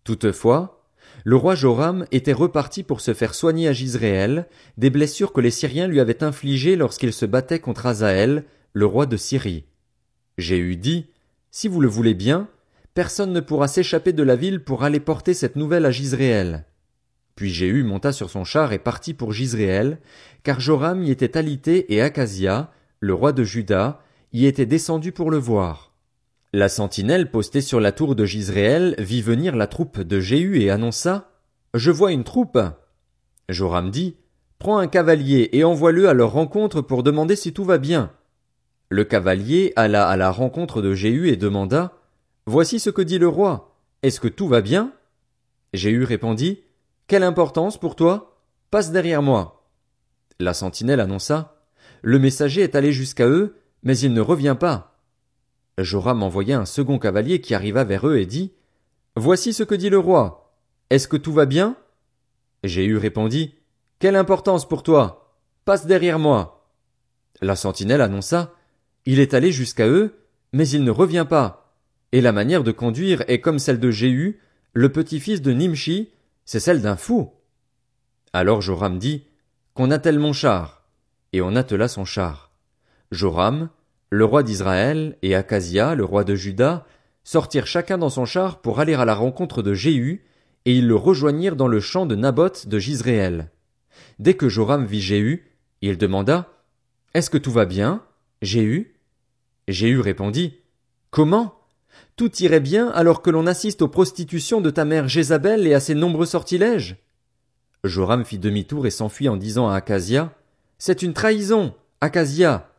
Toutefois, 0.05 0.80
le 1.25 1.37
roi 1.37 1.55
Joram 1.55 2.07
était 2.13 2.33
reparti 2.33 2.83
pour 2.83 3.01
se 3.01 3.15
faire 3.15 3.35
soigner 3.35 3.69
à 3.69 3.73
Gisréel 3.73 4.47
des 4.79 4.91
blessures 4.91 5.33
que 5.33 5.41
les 5.41 5.51
Syriens 5.51 5.87
lui 5.87 6.01
avaient 6.01 6.25
infligées 6.25 6.77
lorsqu'il 6.77 7.13
se 7.13 7.27
battait 7.27 7.59
contre 7.59 7.87
Azaël, 7.87 8.45
le 8.73 8.87
roi 8.87 9.07
de 9.07 9.17
Syrie. 9.17 9.65
Jéhu 10.39 10.77
dit, 10.77 11.07
Si 11.51 11.69
vous 11.69 11.81
le 11.81 11.89
voulez 11.89 12.15
bien, 12.15 12.49
personne 12.95 13.33
ne 13.33 13.41
pourra 13.41 13.69
s'échapper 13.69 14.13
de 14.13 14.23
la 14.23 14.37
ville 14.37 14.63
pour 14.63 14.85
aller 14.85 15.01
porter 15.01 15.35
cette 15.35 15.57
nouvelle 15.57 15.87
à 15.87 15.91
Gisréel. 15.91 16.65
Puis 17.37 17.51
Jéhu 17.51 17.85
monta 17.85 18.13
sur 18.13 18.31
son 18.31 18.45
char 18.45 18.73
et 18.73 18.79
partit 18.79 19.15
pour 19.15 19.33
Gisréel, 19.33 19.99
car 20.43 20.61
Joram 20.61 21.03
y 21.03 21.11
était 21.11 21.37
alité 21.37 21.93
et 21.95 22.01
Acasia, 22.01 22.71
le 23.01 23.15
roi 23.15 23.33
de 23.33 23.45
Juda, 23.45 24.03
y 24.33 24.47
était 24.47 24.67
descendu 24.67 25.13
pour 25.13 25.31
le 25.31 25.39
voir. 25.39 25.90
La 26.53 26.69
sentinelle 26.69 27.31
postée 27.31 27.61
sur 27.61 27.79
la 27.79 27.93
tour 27.93 28.17
de 28.17 28.25
Gisréel 28.25 28.97
vit 28.99 29.23
venir 29.23 29.55
la 29.55 29.69
troupe 29.69 30.01
de 30.01 30.19
Jéhu 30.19 30.61
et 30.61 30.69
annonça 30.69 31.31
Je 31.75 31.93
vois 31.93 32.11
une 32.11 32.25
troupe. 32.25 32.59
Joram 33.49 33.93
dit 33.93 34.17
Prends 34.59 34.79
un 34.79 34.89
cavalier 34.89 35.51
et 35.53 35.63
envoie-le 35.63 36.09
à 36.09 36.13
leur 36.13 36.33
rencontre 36.33 36.81
pour 36.81 37.05
demander 37.05 37.37
si 37.37 37.53
tout 37.53 37.63
va 37.63 37.79
bien. 37.79 38.11
Le 38.89 39.05
cavalier 39.05 39.73
alla 39.77 40.09
à 40.09 40.17
la 40.17 40.33
rencontre 40.33 40.83
de 40.83 40.93
Jéhu 40.93 41.29
et 41.29 41.37
demanda 41.37 41.93
Voici 42.47 42.81
ce 42.81 42.91
que 42.91 43.03
dit 43.03 43.19
le 43.21 43.29
roi. 43.29 43.77
Est-ce 44.03 44.19
que 44.19 44.27
tout 44.27 44.49
va 44.49 44.61
bien? 44.61 44.93
Jéhu 45.73 46.03
répondit 46.03 46.65
Quelle 47.07 47.23
importance 47.23 47.79
pour 47.79 47.95
toi? 47.95 48.43
Passe 48.73 48.91
derrière 48.91 49.23
moi. 49.23 49.69
La 50.41 50.53
sentinelle 50.53 50.99
annonça 50.99 51.63
Le 52.03 52.19
messager 52.19 52.63
est 52.63 52.75
allé 52.75 52.91
jusqu'à 52.91 53.29
eux, 53.29 53.55
mais 53.85 53.97
il 53.97 54.13
ne 54.13 54.21
revient 54.21 54.57
pas. 54.59 54.90
Joram 55.79 56.23
envoya 56.23 56.59
un 56.59 56.67
second 56.67 56.99
cavalier 56.99 57.41
qui 57.41 57.55
arriva 57.55 57.85
vers 57.85 58.07
eux 58.07 58.19
et 58.19 58.27
dit 58.27 58.53
Voici 59.17 59.53
ce 59.53 59.63
que 59.63 59.75
dit 59.75 59.91
le 59.91 59.99
roi. 59.99 60.55
Est-ce 60.91 61.09
que 61.09 61.17
tout 61.17 61.33
va 61.33 61.47
bien? 61.47 61.77
Jéhu 62.65 62.97
répondit 62.97 63.55
Quelle 63.99 64.17
importance 64.17 64.69
pour 64.69 64.83
toi? 64.83 65.37
Passe 65.65 65.87
derrière 65.87 66.19
moi. 66.19 66.69
La 67.41 67.57
sentinelle 67.57 68.01
annonça 68.01 68.55
Il 69.07 69.21
est 69.21 69.35
allé 69.35 69.53
jusqu'à 69.53 69.89
eux, 69.89 70.15
mais 70.53 70.69
il 70.69 70.85
ne 70.85 70.91
revient 70.91 71.27
pas. 71.29 71.75
Et 72.13 72.21
la 72.21 72.33
manière 72.33 72.65
de 72.65 72.73
conduire 72.73 73.23
est 73.29 73.41
comme 73.41 73.59
celle 73.59 73.79
de 73.79 73.91
Jéhu, 73.91 74.41
le 74.73 74.91
petit-fils 74.91 75.43
de 75.43 75.53
Nimshi, 75.53 76.11
c'est 76.45 76.61
celle 76.61 76.83
d'un 76.83 76.97
fou. 76.97 77.33
Alors 78.33 78.61
Joram 78.61 78.99
dit 78.99 79.25
Qu'on 79.75 79.91
attelle 79.91 80.19
mon 80.19 80.33
char. 80.33 80.85
Et 81.33 81.41
on 81.41 81.55
attela 81.55 81.89
son 81.89 82.05
char. 82.05 82.51
Joram, 83.13 83.71
le 84.11 84.25
roi 84.25 84.43
d'Israël 84.43 85.17
et 85.23 85.37
Acasia, 85.37 85.95
le 85.95 86.05
roi 86.05 86.25
de 86.25 86.35
Juda, 86.35 86.85
sortirent 87.23 87.69
chacun 87.69 87.97
dans 87.97 88.11
son 88.11 88.25
char 88.25 88.61
pour 88.61 88.81
aller 88.81 88.95
à 88.95 89.05
la 89.05 89.15
rencontre 89.15 89.63
de 89.63 89.73
Jéhu, 89.73 90.25
et 90.65 90.77
ils 90.77 90.87
le 90.87 90.97
rejoignirent 90.97 91.57
dans 91.57 91.69
le 91.69 91.81
champ 91.81 92.07
de 92.07 92.17
Naboth 92.17 92.67
de 92.67 92.79
Gisréel. 92.79 93.51
Dès 94.19 94.35
que 94.35 94.49
Joram 94.49 94.85
vit 94.85 95.01
Jéhu, 95.01 95.49
il 95.81 95.97
demanda, 95.97 96.53
Est-ce 97.15 97.31
que 97.31 97.39
tout 97.39 97.53
va 97.53 97.65
bien, 97.65 98.03
Jéhu? 98.43 98.97
Jéhu 99.69 100.01
répondit, 100.01 100.59
Comment? 101.11 101.55
Tout 102.17 102.37
irait 102.43 102.61
bien 102.61 102.89
alors 102.89 103.23
que 103.23 103.31
l'on 103.31 103.47
assiste 103.47 103.81
aux 103.83 103.89
prostitutions 103.89 104.61
de 104.61 104.71
ta 104.71 104.85
mère 104.85 105.09
Jézabel 105.09 105.67
et 105.67 105.75
à 105.75 105.81
ses 105.81 105.95
nombreux 105.95 106.27
sortilèges? 106.27 106.97
Joram 107.85 108.25
fit 108.25 108.39
demi-tour 108.39 108.87
et 108.87 108.91
s'enfuit 108.91 109.29
en 109.29 109.37
disant 109.37 109.69
à 109.69 109.77
Acasia, 109.77 110.35
C'est 110.79 111.03
une 111.03 111.15
trahison, 111.15 111.75
Acasia. 112.01 112.70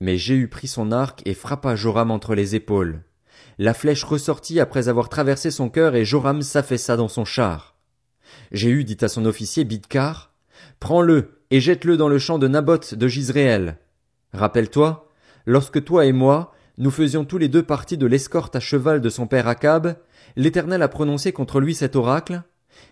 Mais 0.00 0.16
Jéhu 0.16 0.48
prit 0.48 0.68
son 0.68 0.92
arc 0.92 1.22
et 1.26 1.34
frappa 1.34 1.76
Joram 1.76 2.10
entre 2.10 2.34
les 2.34 2.54
épaules. 2.54 3.02
La 3.58 3.74
flèche 3.74 4.04
ressortit 4.04 4.58
après 4.58 4.88
avoir 4.88 5.10
traversé 5.10 5.50
son 5.50 5.68
cœur 5.68 5.94
et 5.94 6.06
Joram 6.06 6.40
s'affaissa 6.40 6.96
dans 6.96 7.08
son 7.08 7.26
char. 7.26 7.76
Jéhu 8.52 8.84
dit 8.84 8.96
à 9.02 9.08
son 9.08 9.26
officier 9.26 9.64
Bidkar, 9.64 10.32
Prends-le 10.78 11.42
et 11.50 11.60
jette-le 11.60 11.96
dans 11.96 12.08
le 12.08 12.18
champ 12.18 12.38
de 12.38 12.48
Naboth 12.48 12.94
de 12.94 13.08
Gisréel. 13.08 13.76
Rappelle-toi, 14.32 15.08
lorsque 15.44 15.84
toi 15.84 16.06
et 16.06 16.12
moi, 16.12 16.54
nous 16.78 16.90
faisions 16.90 17.26
tous 17.26 17.36
les 17.36 17.48
deux 17.48 17.62
partie 17.62 17.98
de 17.98 18.06
l'escorte 18.06 18.56
à 18.56 18.60
cheval 18.60 19.02
de 19.02 19.10
son 19.10 19.26
père 19.26 19.48
Akab, 19.48 19.96
l'Éternel 20.36 20.80
a 20.80 20.88
prononcé 20.88 21.32
contre 21.32 21.60
lui 21.60 21.74
cet 21.74 21.96
oracle. 21.96 22.42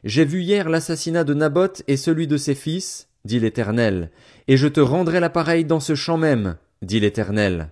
J'ai 0.04 0.26
vu 0.26 0.42
hier 0.42 0.68
l'assassinat 0.68 1.24
de 1.24 1.32
Naboth 1.32 1.82
et 1.88 1.96
celui 1.96 2.26
de 2.26 2.36
ses 2.36 2.54
fils, 2.54 3.08
dit 3.24 3.40
l'Éternel, 3.40 4.10
et 4.48 4.58
je 4.58 4.68
te 4.68 4.80
rendrai 4.80 5.20
l'appareil 5.20 5.64
dans 5.64 5.80
ce 5.80 5.94
champ 5.94 6.18
même. 6.18 6.56
Dit 6.82 7.00
l'Éternel. 7.00 7.70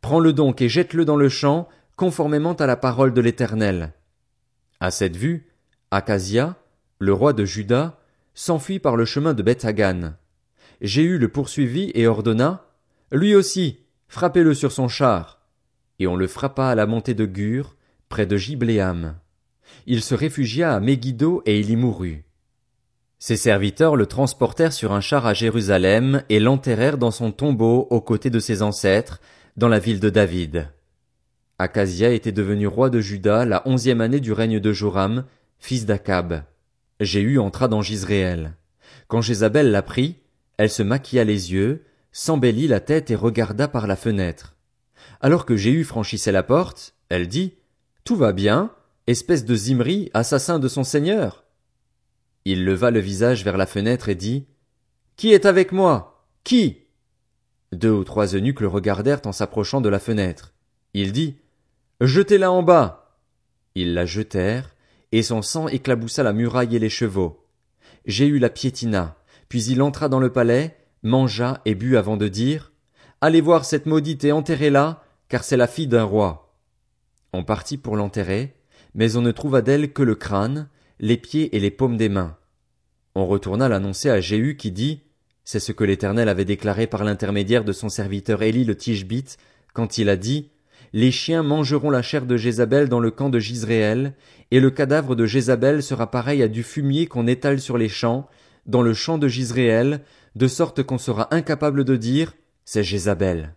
Prends-le 0.00 0.32
donc 0.32 0.62
et 0.62 0.68
jette-le 0.68 1.04
dans 1.04 1.16
le 1.16 1.28
champ, 1.28 1.68
conformément 1.96 2.54
à 2.54 2.66
la 2.66 2.76
parole 2.76 3.12
de 3.12 3.20
l'Éternel. 3.20 3.92
À 4.80 4.90
cette 4.90 5.16
vue, 5.16 5.52
Acasia, 5.90 6.56
le 6.98 7.12
roi 7.12 7.32
de 7.32 7.44
Juda, 7.44 8.00
s'enfuit 8.34 8.78
par 8.78 8.96
le 8.96 9.04
chemin 9.04 9.34
de 9.34 9.42
Bethagan. 9.42 10.14
Jéhu 10.80 11.18
le 11.18 11.28
poursuivit 11.28 11.90
et 11.94 12.06
ordonna, 12.06 12.64
Lui 13.12 13.34
aussi, 13.34 13.80
frappez-le 14.08 14.54
sur 14.54 14.72
son 14.72 14.88
char. 14.88 15.40
Et 15.98 16.06
on 16.06 16.16
le 16.16 16.26
frappa 16.26 16.68
à 16.68 16.74
la 16.74 16.86
montée 16.86 17.14
de 17.14 17.26
Gur, 17.26 17.76
près 18.08 18.24
de 18.24 18.36
Gibléam. 18.36 19.16
Il 19.86 20.02
se 20.02 20.14
réfugia 20.14 20.74
à 20.74 20.80
Megiddo 20.80 21.42
et 21.44 21.60
il 21.60 21.70
y 21.70 21.76
mourut. 21.76 22.24
Ses 23.22 23.36
serviteurs 23.36 23.96
le 23.96 24.06
transportèrent 24.06 24.72
sur 24.72 24.92
un 24.92 25.02
char 25.02 25.26
à 25.26 25.34
Jérusalem 25.34 26.22
et 26.30 26.40
l'enterrèrent 26.40 26.96
dans 26.96 27.10
son 27.10 27.32
tombeau 27.32 27.86
aux 27.90 28.00
côtés 28.00 28.30
de 28.30 28.40
ses 28.40 28.62
ancêtres, 28.62 29.20
dans 29.58 29.68
la 29.68 29.78
ville 29.78 30.00
de 30.00 30.08
David. 30.08 30.68
Acasia 31.58 32.12
était 32.12 32.32
devenu 32.32 32.66
roi 32.66 32.88
de 32.88 33.02
Juda 33.02 33.44
la 33.44 33.62
onzième 33.68 34.00
année 34.00 34.20
du 34.20 34.32
règne 34.32 34.58
de 34.58 34.72
Joram, 34.72 35.26
fils 35.58 35.84
d'Akab. 35.84 36.44
Jéhu 36.98 37.38
entra 37.38 37.68
dans 37.68 37.82
Gisréel. 37.82 38.54
Quand 39.06 39.20
Jézabel 39.20 39.70
l'apprit, 39.70 40.16
elle 40.56 40.70
se 40.70 40.82
maquilla 40.82 41.24
les 41.24 41.52
yeux, 41.52 41.84
s'embellit 42.12 42.68
la 42.68 42.80
tête 42.80 43.10
et 43.10 43.16
regarda 43.16 43.68
par 43.68 43.86
la 43.86 43.96
fenêtre. 43.96 44.56
Alors 45.20 45.44
que 45.44 45.58
Jéhu 45.58 45.84
franchissait 45.84 46.32
la 46.32 46.42
porte, 46.42 46.94
elle 47.10 47.28
dit, 47.28 47.52
Tout 48.02 48.16
va 48.16 48.32
bien, 48.32 48.70
espèce 49.06 49.44
de 49.44 49.54
Zimri, 49.54 50.10
assassin 50.14 50.58
de 50.58 50.68
son 50.68 50.84
seigneur. 50.84 51.44
Il 52.44 52.64
leva 52.64 52.90
le 52.90 53.00
visage 53.00 53.44
vers 53.44 53.56
la 53.56 53.66
fenêtre 53.66 54.08
et 54.08 54.14
dit, 54.14 54.46
Qui 55.16 55.32
est 55.32 55.46
avec 55.46 55.72
moi? 55.72 56.26
Qui? 56.44 56.78
Deux 57.72 57.92
ou 57.92 58.04
trois 58.04 58.34
eunuques 58.34 58.60
le 58.60 58.68
regardèrent 58.68 59.20
en 59.26 59.32
s'approchant 59.32 59.80
de 59.80 59.88
la 59.88 59.98
fenêtre. 59.98 60.54
Il 60.94 61.12
dit, 61.12 61.36
Jetez-la 62.00 62.50
en 62.50 62.62
bas. 62.62 63.18
Ils 63.74 63.94
la 63.94 64.06
jetèrent, 64.06 64.74
et 65.12 65.22
son 65.22 65.42
sang 65.42 65.68
éclaboussa 65.68 66.22
la 66.22 66.32
muraille 66.32 66.76
et 66.76 66.78
les 66.78 66.88
chevaux. 66.88 67.46
Jéhu 68.06 68.38
la 68.38 68.50
piétina, 68.50 69.16
puis 69.48 69.64
il 69.64 69.82
entra 69.82 70.08
dans 70.08 70.20
le 70.20 70.32
palais, 70.32 70.76
mangea 71.02 71.60
et 71.64 71.74
but 71.74 71.96
avant 71.96 72.16
de 72.16 72.28
dire, 72.28 72.72
Allez 73.20 73.40
voir 73.40 73.64
cette 73.64 73.86
maudite 73.86 74.24
et 74.24 74.32
enterrez-la, 74.32 75.04
car 75.28 75.44
c'est 75.44 75.56
la 75.56 75.66
fille 75.66 75.86
d'un 75.86 76.04
roi. 76.04 76.56
On 77.32 77.44
partit 77.44 77.76
pour 77.76 77.96
l'enterrer, 77.96 78.56
mais 78.94 79.16
on 79.16 79.20
ne 79.20 79.30
trouva 79.30 79.62
d'elle 79.62 79.92
que 79.92 80.02
le 80.02 80.14
crâne, 80.14 80.68
les 81.00 81.16
pieds 81.16 81.56
et 81.56 81.60
les 81.60 81.70
paumes 81.70 81.96
des 81.96 82.10
mains. 82.10 82.36
On 83.14 83.26
retourna 83.26 83.68
l'annoncer 83.68 84.10
à 84.10 84.20
Jéhu 84.20 84.56
qui 84.56 84.70
dit, 84.70 85.00
c'est 85.44 85.58
ce 85.58 85.72
que 85.72 85.82
l'Éternel 85.82 86.28
avait 86.28 86.44
déclaré 86.44 86.86
par 86.86 87.04
l'intermédiaire 87.04 87.64
de 87.64 87.72
son 87.72 87.88
serviteur 87.88 88.42
Élie 88.42 88.64
le 88.64 88.76
Tishbite, 88.76 89.38
quand 89.72 89.96
il 89.96 90.10
a 90.10 90.16
dit, 90.16 90.50
les 90.92 91.10
chiens 91.10 91.42
mangeront 91.42 91.88
la 91.88 92.02
chair 92.02 92.26
de 92.26 92.36
Jézabel 92.36 92.90
dans 92.90 93.00
le 93.00 93.10
camp 93.10 93.30
de 93.30 93.38
Gisréel, 93.38 94.14
et 94.50 94.60
le 94.60 94.70
cadavre 94.70 95.16
de 95.16 95.24
Jézabel 95.24 95.82
sera 95.82 96.10
pareil 96.10 96.42
à 96.42 96.48
du 96.48 96.62
fumier 96.62 97.06
qu'on 97.06 97.26
étale 97.26 97.60
sur 97.60 97.78
les 97.78 97.88
champs, 97.88 98.28
dans 98.66 98.82
le 98.82 98.92
champ 98.92 99.16
de 99.16 99.26
Gisréel, 99.26 100.02
de 100.36 100.48
sorte 100.48 100.82
qu'on 100.82 100.98
sera 100.98 101.34
incapable 101.34 101.84
de 101.84 101.96
dire, 101.96 102.34
c'est 102.66 102.84
Jézabel. 102.84 103.54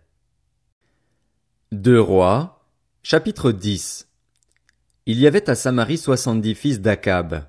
Deux 1.72 2.00
rois, 2.00 2.66
chapitre 3.02 3.52
10 3.52 4.08
Il 5.06 5.20
y 5.20 5.26
avait 5.26 5.50
à 5.50 5.54
Samarie 5.54 5.98
soixante-dix 5.98 6.54
fils 6.54 6.80
d'Akab. 6.80 7.42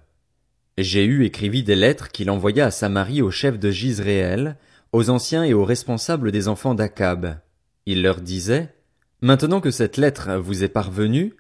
Jéhu 0.78 1.24
écrivit 1.24 1.64
des 1.64 1.78
lettres 1.78 2.10
qu'il 2.10 2.30
envoya 2.30 2.66
à 2.66 2.72
Samarie 2.72 3.22
aux 3.22 3.32
chefs 3.32 3.60
de 3.60 3.72
Gisréel, 3.72 4.58
aux 4.92 5.10
anciens 5.10 5.46
et 5.46 5.54
aux 5.54 5.64
responsables 5.64 6.34
des 6.34 6.50
enfants 6.50 6.76
d'Akab. 6.76 7.38
Il 7.86 8.02
leur 8.02 8.20
disait, 8.20 8.76
Maintenant 9.22 9.62
que 9.62 9.72
cette 9.72 9.96
lettre 9.96 10.36
vous 10.36 10.66
est 10.66 10.68
parvenue, 10.68 11.34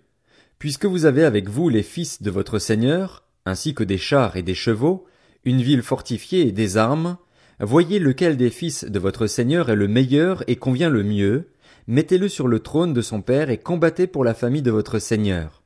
puisque 0.57 0.85
vous 0.85 1.03
avez 1.03 1.25
avec 1.25 1.49
vous 1.49 1.67
les 1.67 1.83
fils 1.83 2.21
de 2.21 2.31
votre 2.31 2.59
Seigneur, 2.59 3.25
ainsi 3.45 3.73
que 3.73 3.83
des 3.83 3.97
chars 3.97 4.37
et 4.37 4.41
des 4.41 4.55
chevaux, 4.55 5.07
une 5.43 5.61
ville 5.61 5.83
fortifiée 5.83 6.47
et 6.47 6.53
des 6.53 6.77
armes, 6.77 7.17
voyez 7.59 7.99
lequel 7.99 8.37
des 8.37 8.51
fils 8.51 8.85
de 8.85 8.99
votre 8.99 9.27
Seigneur 9.27 9.69
est 9.69 9.75
le 9.75 9.89
meilleur 9.89 10.45
et 10.47 10.55
convient 10.55 10.89
le 10.89 11.03
mieux, 11.03 11.49
mettez-le 11.87 12.29
sur 12.29 12.47
le 12.47 12.61
trône 12.61 12.93
de 12.93 13.01
son 13.01 13.21
père 13.21 13.49
et 13.49 13.57
combattez 13.57 14.07
pour 14.07 14.23
la 14.23 14.33
famille 14.33 14.61
de 14.61 14.71
votre 14.71 14.97
Seigneur. 14.97 15.64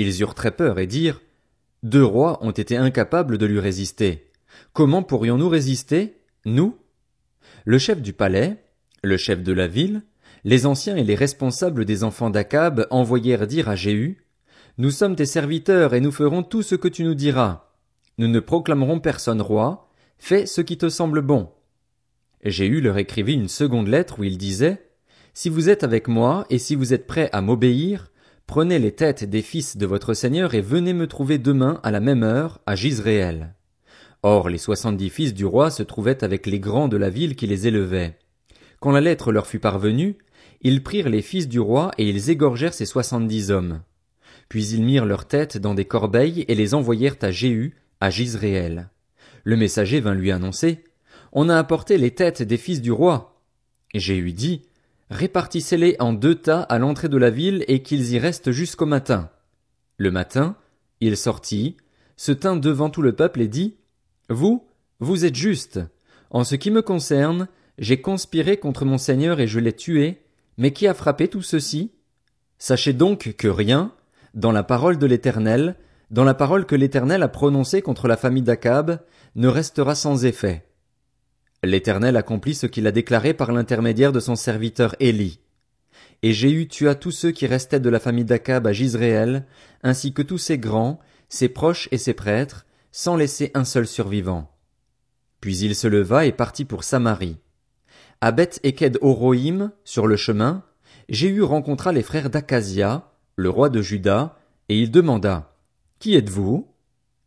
Ils 0.00 0.20
eurent 0.20 0.36
très 0.36 0.52
peur 0.52 0.78
et 0.78 0.86
dirent, 0.86 1.20
Deux 1.82 2.04
rois 2.04 2.38
ont 2.40 2.52
été 2.52 2.76
incapables 2.76 3.36
de 3.36 3.46
lui 3.46 3.58
résister. 3.58 4.30
Comment 4.72 5.02
pourrions-nous 5.02 5.48
résister, 5.48 6.18
nous? 6.44 6.76
Le 7.64 7.78
chef 7.78 8.00
du 8.00 8.12
palais, 8.12 8.62
le 9.02 9.16
chef 9.16 9.42
de 9.42 9.52
la 9.52 9.66
ville, 9.66 10.02
les 10.44 10.66
anciens 10.66 10.94
et 10.94 11.02
les 11.02 11.16
responsables 11.16 11.84
des 11.84 12.04
enfants 12.04 12.30
d'Akab 12.30 12.86
envoyèrent 12.90 13.48
dire 13.48 13.68
à 13.68 13.74
Jéhu, 13.74 14.24
Nous 14.78 14.92
sommes 14.92 15.16
tes 15.16 15.26
serviteurs 15.26 15.94
et 15.94 16.00
nous 16.00 16.12
ferons 16.12 16.44
tout 16.44 16.62
ce 16.62 16.76
que 16.76 16.86
tu 16.86 17.02
nous 17.02 17.16
diras. 17.16 17.72
Nous 18.18 18.28
ne 18.28 18.38
proclamerons 18.38 19.00
personne 19.00 19.42
roi, 19.42 19.90
fais 20.16 20.46
ce 20.46 20.60
qui 20.60 20.78
te 20.78 20.88
semble 20.90 21.22
bon. 21.22 21.50
Jéhu 22.44 22.80
leur 22.80 22.98
écrivit 22.98 23.34
une 23.34 23.48
seconde 23.48 23.88
lettre 23.88 24.20
où 24.20 24.22
il 24.22 24.38
disait, 24.38 24.80
Si 25.34 25.48
vous 25.48 25.68
êtes 25.68 25.82
avec 25.82 26.06
moi 26.06 26.46
et 26.50 26.58
si 26.58 26.76
vous 26.76 26.94
êtes 26.94 27.08
prêts 27.08 27.30
à 27.32 27.40
m'obéir, 27.40 28.12
prenez 28.48 28.78
les 28.78 28.92
têtes 28.92 29.24
des 29.24 29.42
fils 29.42 29.76
de 29.76 29.84
votre 29.84 30.14
Seigneur 30.14 30.54
et 30.54 30.62
venez 30.62 30.94
me 30.94 31.06
trouver 31.06 31.36
demain 31.36 31.78
à 31.82 31.90
la 31.90 32.00
même 32.00 32.22
heure 32.22 32.60
à 32.64 32.74
Gisréel. 32.74 33.54
Or 34.22 34.48
les 34.48 34.56
soixante-dix 34.56 35.10
fils 35.10 35.34
du 35.34 35.44
roi 35.44 35.70
se 35.70 35.82
trouvaient 35.82 36.24
avec 36.24 36.46
les 36.46 36.58
grands 36.58 36.88
de 36.88 36.96
la 36.96 37.10
ville 37.10 37.36
qui 37.36 37.46
les 37.46 37.68
élevaient. 37.68 38.16
Quand 38.80 38.90
la 38.90 39.02
lettre 39.02 39.32
leur 39.32 39.46
fut 39.46 39.58
parvenue, 39.58 40.16
ils 40.62 40.82
prirent 40.82 41.10
les 41.10 41.20
fils 41.20 41.46
du 41.46 41.60
roi 41.60 41.90
et 41.98 42.08
ils 42.08 42.30
égorgèrent 42.30 42.72
ces 42.72 42.86
soixante-dix 42.86 43.50
hommes. 43.50 43.82
Puis 44.48 44.66
ils 44.68 44.82
mirent 44.82 45.06
leurs 45.06 45.28
têtes 45.28 45.58
dans 45.58 45.74
des 45.74 45.84
corbeilles 45.84 46.46
et 46.48 46.54
les 46.54 46.72
envoyèrent 46.72 47.18
à 47.20 47.30
Jéhu, 47.30 47.76
à 48.00 48.08
Gisréel. 48.08 48.88
Le 49.44 49.56
messager 49.58 50.00
vint 50.00 50.14
lui 50.14 50.32
annoncer, 50.32 50.84
On 51.32 51.50
a 51.50 51.58
apporté 51.58 51.98
les 51.98 52.12
têtes 52.12 52.42
des 52.42 52.56
fils 52.56 52.80
du 52.80 52.92
roi. 52.92 53.42
Jéhu 53.92 54.32
dit, 54.32 54.62
Répartissez-les 55.10 55.96
en 56.00 56.12
deux 56.12 56.34
tas 56.34 56.60
à 56.60 56.78
l'entrée 56.78 57.08
de 57.08 57.16
la 57.16 57.30
ville 57.30 57.64
et 57.66 57.82
qu'ils 57.82 58.12
y 58.12 58.18
restent 58.18 58.50
jusqu'au 58.50 58.86
matin. 58.86 59.30
Le 59.96 60.10
matin, 60.10 60.56
il 61.00 61.16
sortit, 61.16 61.76
se 62.16 62.32
tint 62.32 62.56
devant 62.56 62.90
tout 62.90 63.02
le 63.02 63.14
peuple 63.14 63.40
et 63.40 63.48
dit, 63.48 63.76
Vous, 64.28 64.66
vous 65.00 65.24
êtes 65.24 65.34
justes. 65.34 65.80
En 66.30 66.44
ce 66.44 66.56
qui 66.56 66.70
me 66.70 66.82
concerne, 66.82 67.48
j'ai 67.78 68.00
conspiré 68.00 68.58
contre 68.58 68.84
mon 68.84 68.98
Seigneur 68.98 69.40
et 69.40 69.46
je 69.46 69.60
l'ai 69.60 69.72
tué, 69.72 70.20
mais 70.58 70.72
qui 70.72 70.86
a 70.86 70.94
frappé 70.94 71.28
tout 71.28 71.42
ceci? 71.42 71.92
Sachez 72.58 72.92
donc 72.92 73.34
que 73.38 73.48
rien, 73.48 73.92
dans 74.34 74.52
la 74.52 74.62
parole 74.62 74.98
de 74.98 75.06
l'Éternel, 75.06 75.76
dans 76.10 76.24
la 76.24 76.34
parole 76.34 76.66
que 76.66 76.74
l'Éternel 76.74 77.22
a 77.22 77.28
prononcée 77.28 77.80
contre 77.80 78.08
la 78.08 78.16
famille 78.16 78.42
d'Akab, 78.42 79.00
ne 79.36 79.48
restera 79.48 79.94
sans 79.94 80.24
effet. 80.24 80.67
L'Éternel 81.64 82.16
accomplit 82.16 82.54
ce 82.54 82.66
qu'il 82.66 82.86
a 82.86 82.92
déclaré 82.92 83.34
par 83.34 83.52
l'intermédiaire 83.52 84.12
de 84.12 84.20
son 84.20 84.36
serviteur 84.36 84.94
Élie. 85.00 85.40
Et 86.22 86.32
Jéhu 86.32 86.68
tua 86.68 86.94
tous 86.94 87.10
ceux 87.10 87.30
qui 87.30 87.46
restaient 87.46 87.80
de 87.80 87.90
la 87.90 88.00
famille 88.00 88.24
d'Akab 88.24 88.66
à 88.66 88.72
Gisréel, 88.72 89.44
ainsi 89.82 90.12
que 90.12 90.22
tous 90.22 90.38
ses 90.38 90.58
grands, 90.58 91.00
ses 91.28 91.48
proches 91.48 91.88
et 91.90 91.98
ses 91.98 92.14
prêtres, 92.14 92.66
sans 92.92 93.16
laisser 93.16 93.50
un 93.54 93.64
seul 93.64 93.86
survivant. 93.86 94.50
Puis 95.40 95.58
il 95.58 95.74
se 95.74 95.86
leva 95.86 96.26
et 96.26 96.32
partit 96.32 96.64
pour 96.64 96.84
Samarie. 96.84 97.38
À 98.20 98.32
Beth 98.32 98.60
Eked 98.64 98.98
Oroïm, 99.00 99.72
sur 99.84 100.06
le 100.06 100.16
chemin, 100.16 100.64
Jéhu 101.08 101.42
rencontra 101.42 101.92
les 101.92 102.02
frères 102.02 102.30
d'Acasia, 102.30 103.12
le 103.36 103.50
roi 103.50 103.68
de 103.68 103.80
Juda, 103.80 104.36
et 104.68 104.78
il 104.78 104.90
demanda, 104.90 105.54
Qui 106.00 106.16
êtes-vous? 106.16 106.68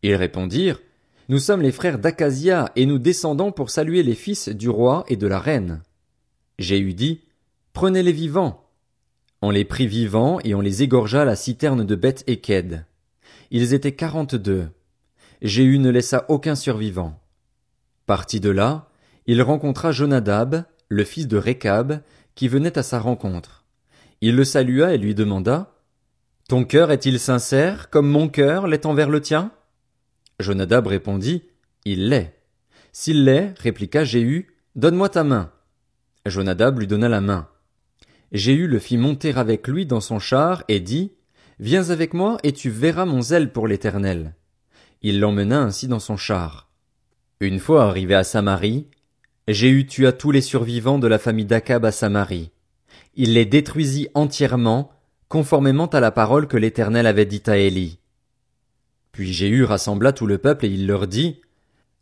Ils 0.04 0.16
répondirent, 0.16 0.80
Nous 1.32 1.40
sommes 1.40 1.62
les 1.62 1.72
frères 1.72 1.98
d'Acasia, 1.98 2.74
et 2.76 2.86
nous 2.86 3.00
descendons 3.00 3.54
pour 3.54 3.70
saluer 3.70 4.04
les 4.04 4.16
fils 4.16 4.50
du 4.50 4.68
roi 4.68 5.06
et 5.08 5.16
de 5.16 5.28
la 5.28 5.40
reine. 5.40 5.82
Jéhu 6.60 6.94
dit, 6.94 7.22
Prenez 7.72 8.04
les 8.04 8.12
vivants. 8.12 8.68
On 9.42 9.50
les 9.50 9.64
prit 9.64 9.88
vivants, 9.88 10.42
et 10.44 10.56
on 10.56 10.60
les 10.60 10.84
égorgea 10.84 11.22
à 11.22 11.26
la 11.26 11.38
citerne 11.38 11.86
de 11.86 11.96
Beth 11.96 12.26
Eked. 12.28 12.86
Ils 13.50 13.74
étaient 13.74 13.94
quarante-deux. 13.94 14.68
Jéhu 15.42 15.80
ne 15.80 15.90
laissa 15.90 16.26
aucun 16.28 16.56
survivant. 16.56 17.18
Parti 18.08 18.42
de 18.42 18.50
là, 18.50 18.90
il 19.26 19.42
rencontra 19.42 19.94
Jonadab, 19.94 20.66
le 20.90 21.04
fils 21.06 21.30
de 21.30 21.38
Récab, 21.38 22.02
qui 22.36 22.50
venait 22.50 22.78
à 22.78 22.84
sa 22.84 23.00
rencontre. 23.00 23.64
Il 24.20 24.36
le 24.36 24.44
salua 24.44 24.94
et 24.94 24.98
lui 24.98 25.16
demanda 25.16 25.78
Ton 26.50 26.66
cœur 26.66 26.92
est-il 26.92 27.22
sincère, 27.22 27.90
comme 27.90 28.10
mon 28.10 28.28
cœur 28.28 28.68
l'est 28.68 28.86
envers 28.86 29.10
le 29.10 29.22
tien? 29.22 29.54
Jonadab 30.42 30.88
répondit 30.88 31.44
Il 31.86 32.10
l'est. 32.10 32.34
S'il 32.92 33.24
l'est, 33.24 33.58
répliqua 33.58 34.04
Jéhu, 34.04 34.56
donne-moi 34.76 35.10
ta 35.10 35.24
main. 35.24 35.52
Jonadab 36.26 36.80
lui 36.80 36.88
donna 36.88 37.10
la 37.10 37.22
main. 37.22 37.48
Jéhu 38.32 38.68
le 38.68 38.80
fit 38.80 38.98
monter 38.98 39.34
avec 39.36 39.68
lui 39.68 39.86
dans 39.86 40.02
son 40.02 40.20
char 40.20 40.64
et 40.68 40.80
dit 40.80 41.12
Viens 41.60 41.90
avec 41.90 42.14
moi 42.14 42.38
et 42.44 42.54
tu 42.54 42.70
verras 42.70 43.06
mon 43.06 43.22
zèle 43.22 43.52
pour 43.52 43.68
l'Éternel. 43.68 44.36
Il 45.02 45.20
l'emmena 45.20 45.62
ainsi 45.62 45.88
dans 45.88 46.00
son 46.00 46.18
char. 46.18 46.70
Une 47.40 47.60
fois 47.60 47.86
arrivé 47.86 48.16
à 48.16 48.24
Samarie, 48.24 48.88
Jéhu 49.48 49.86
tua 49.88 50.12
tous 50.12 50.32
les 50.32 50.42
survivants 50.42 51.00
de 51.00 51.08
la 51.08 51.18
famille 51.18 51.46
d'Akab 51.46 51.86
à 51.86 51.92
Samarie. 51.92 52.52
Il 53.16 53.34
les 53.34 53.46
détruisit 53.46 54.10
entièrement, 54.14 54.92
conformément 55.28 55.88
à 55.88 56.00
la 56.00 56.12
parole 56.12 56.48
que 56.48 56.58
l'Éternel 56.58 57.08
avait 57.08 57.26
dite 57.26 57.50
à 57.50 57.58
Élie. 57.58 58.01
Puis 59.12 59.34
Jéhu 59.34 59.64
rassembla 59.64 60.14
tout 60.14 60.28
le 60.28 60.38
peuple 60.38 60.66
et 60.66 60.70
il 60.70 60.88
leur 60.88 61.08
dit, 61.08 61.42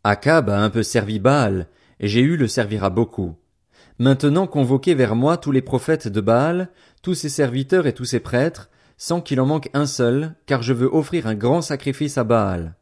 Akab 0.04 0.48
a 0.48 0.60
un 0.60 0.70
peu 0.70 0.82
servi 0.82 1.18
Baal, 1.18 1.66
et 1.98 2.08
Jéhu 2.08 2.36
le 2.36 2.48
servira 2.48 2.88
beaucoup. 2.90 3.36
Maintenant 3.98 4.46
convoquez 4.46 4.94
vers 4.94 5.14
moi 5.14 5.36
tous 5.36 5.52
les 5.52 5.60
prophètes 5.60 6.08
de 6.08 6.20
Baal, 6.20 6.70
tous 7.02 7.14
ses 7.14 7.28
serviteurs 7.28 7.86
et 7.86 7.92
tous 7.92 8.06
ses 8.06 8.20
prêtres, 8.20 8.70
sans 8.96 9.20
qu'il 9.20 9.40
en 9.40 9.46
manque 9.46 9.68
un 9.74 9.86
seul, 9.86 10.34
car 10.46 10.62
je 10.62 10.72
veux 10.72 10.88
offrir 10.90 11.26
un 11.26 11.34
grand 11.34 11.62
sacrifice 11.62 12.16
à 12.16 12.24
Baal. 12.24 12.76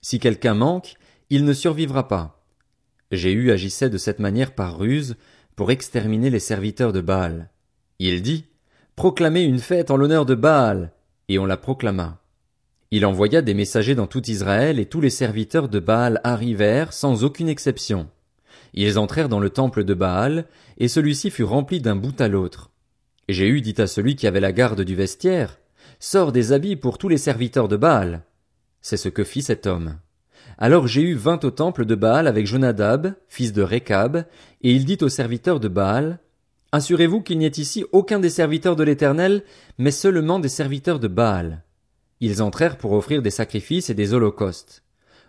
Si 0.00 0.18
quelqu'un 0.18 0.54
manque, 0.54 0.94
il 1.30 1.44
ne 1.44 1.52
survivra 1.52 2.08
pas. 2.08 2.44
Jéhu 3.12 3.52
agissait 3.52 3.90
de 3.90 3.98
cette 3.98 4.18
manière 4.18 4.54
par 4.54 4.78
ruse, 4.78 5.16
pour 5.56 5.70
exterminer 5.70 6.30
les 6.30 6.40
serviteurs 6.40 6.92
de 6.92 7.00
Baal. 7.00 7.50
Il 8.00 8.22
dit, 8.22 8.46
Proclamez 8.96 9.42
une 9.42 9.60
fête 9.60 9.90
en 9.90 9.96
l'honneur 9.96 10.26
de 10.26 10.34
Baal, 10.34 10.92
et 11.28 11.38
on 11.38 11.46
la 11.46 11.56
proclama. 11.56 12.23
Il 12.96 13.04
envoya 13.06 13.42
des 13.42 13.54
messagers 13.54 13.96
dans 13.96 14.06
tout 14.06 14.30
Israël 14.30 14.78
et 14.78 14.86
tous 14.86 15.00
les 15.00 15.10
serviteurs 15.10 15.68
de 15.68 15.80
Baal 15.80 16.20
arrivèrent 16.22 16.92
sans 16.92 17.24
aucune 17.24 17.48
exception. 17.48 18.06
Ils 18.72 19.00
entrèrent 19.00 19.28
dans 19.28 19.40
le 19.40 19.50
temple 19.50 19.82
de 19.82 19.94
Baal, 19.94 20.44
et 20.78 20.86
celui-ci 20.86 21.32
fut 21.32 21.42
rempli 21.42 21.80
d'un 21.80 21.96
bout 21.96 22.20
à 22.20 22.28
l'autre. 22.28 22.70
Jéhu 23.28 23.62
dit 23.62 23.74
à 23.78 23.88
celui 23.88 24.14
qui 24.14 24.28
avait 24.28 24.38
la 24.38 24.52
garde 24.52 24.82
du 24.82 24.94
vestiaire, 24.94 25.58
Sors 25.98 26.30
des 26.30 26.52
habits 26.52 26.76
pour 26.76 26.96
tous 26.96 27.08
les 27.08 27.18
serviteurs 27.18 27.66
de 27.66 27.76
Baal. 27.76 28.22
C'est 28.80 28.96
ce 28.96 29.08
que 29.08 29.24
fit 29.24 29.42
cet 29.42 29.66
homme. 29.66 29.96
Alors 30.56 30.86
Jéhu 30.86 31.14
vint 31.14 31.40
au 31.42 31.50
temple 31.50 31.86
de 31.86 31.96
Baal 31.96 32.28
avec 32.28 32.46
Jonadab, 32.46 33.14
fils 33.26 33.52
de 33.52 33.62
Récab, 33.62 34.24
et 34.62 34.70
il 34.70 34.84
dit 34.84 34.98
aux 35.00 35.08
serviteurs 35.08 35.58
de 35.58 35.66
Baal, 35.66 36.20
Assurez-vous 36.70 37.22
qu'il 37.22 37.38
n'y 37.38 37.46
ait 37.46 37.58
ici 37.58 37.84
aucun 37.90 38.20
des 38.20 38.30
serviteurs 38.30 38.76
de 38.76 38.84
l'Éternel, 38.84 39.42
mais 39.78 39.90
seulement 39.90 40.38
des 40.38 40.48
serviteurs 40.48 41.00
de 41.00 41.08
Baal. 41.08 41.64
Ils 42.24 42.40
entrèrent 42.40 42.78
pour 42.78 42.92
offrir 42.92 43.20
des 43.20 43.28
sacrifices 43.28 43.90
et 43.90 43.94
des 43.94 44.14
holocaustes. 44.14 44.82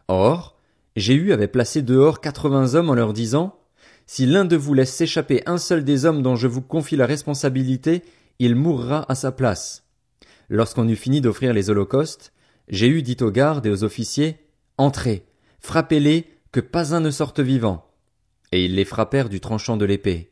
Or, 0.07 0.57
Jéhu 0.95 1.33
avait 1.33 1.49
placé 1.49 1.81
dehors 1.81 2.21
quatre-vingts 2.21 2.73
hommes 2.73 2.89
en 2.89 2.93
leur 2.93 3.11
disant, 3.11 3.59
Si 4.05 4.25
l'un 4.25 4.45
de 4.45 4.55
vous 4.55 4.73
laisse 4.73 4.93
s'échapper 4.93 5.43
un 5.45 5.57
seul 5.57 5.83
des 5.83 6.05
hommes 6.05 6.21
dont 6.21 6.37
je 6.37 6.47
vous 6.47 6.61
confie 6.61 6.95
la 6.95 7.05
responsabilité, 7.05 8.01
il 8.39 8.55
mourra 8.55 9.05
à 9.11 9.15
sa 9.15 9.33
place. 9.33 9.83
Lorsqu'on 10.47 10.87
eut 10.87 10.95
fini 10.95 11.19
d'offrir 11.19 11.53
les 11.53 11.69
holocaustes, 11.69 12.31
Jéhu 12.69 13.01
dit 13.01 13.17
aux 13.19 13.29
gardes 13.29 13.65
et 13.65 13.71
aux 13.71 13.83
officiers, 13.83 14.37
Entrez, 14.77 15.25
frappez-les, 15.59 16.29
que 16.53 16.61
pas 16.61 16.95
un 16.95 17.01
ne 17.01 17.11
sorte 17.11 17.41
vivant. 17.41 17.91
Et 18.53 18.63
ils 18.63 18.75
les 18.75 18.85
frappèrent 18.85 19.27
du 19.27 19.41
tranchant 19.41 19.75
de 19.75 19.83
l'épée. 19.83 20.31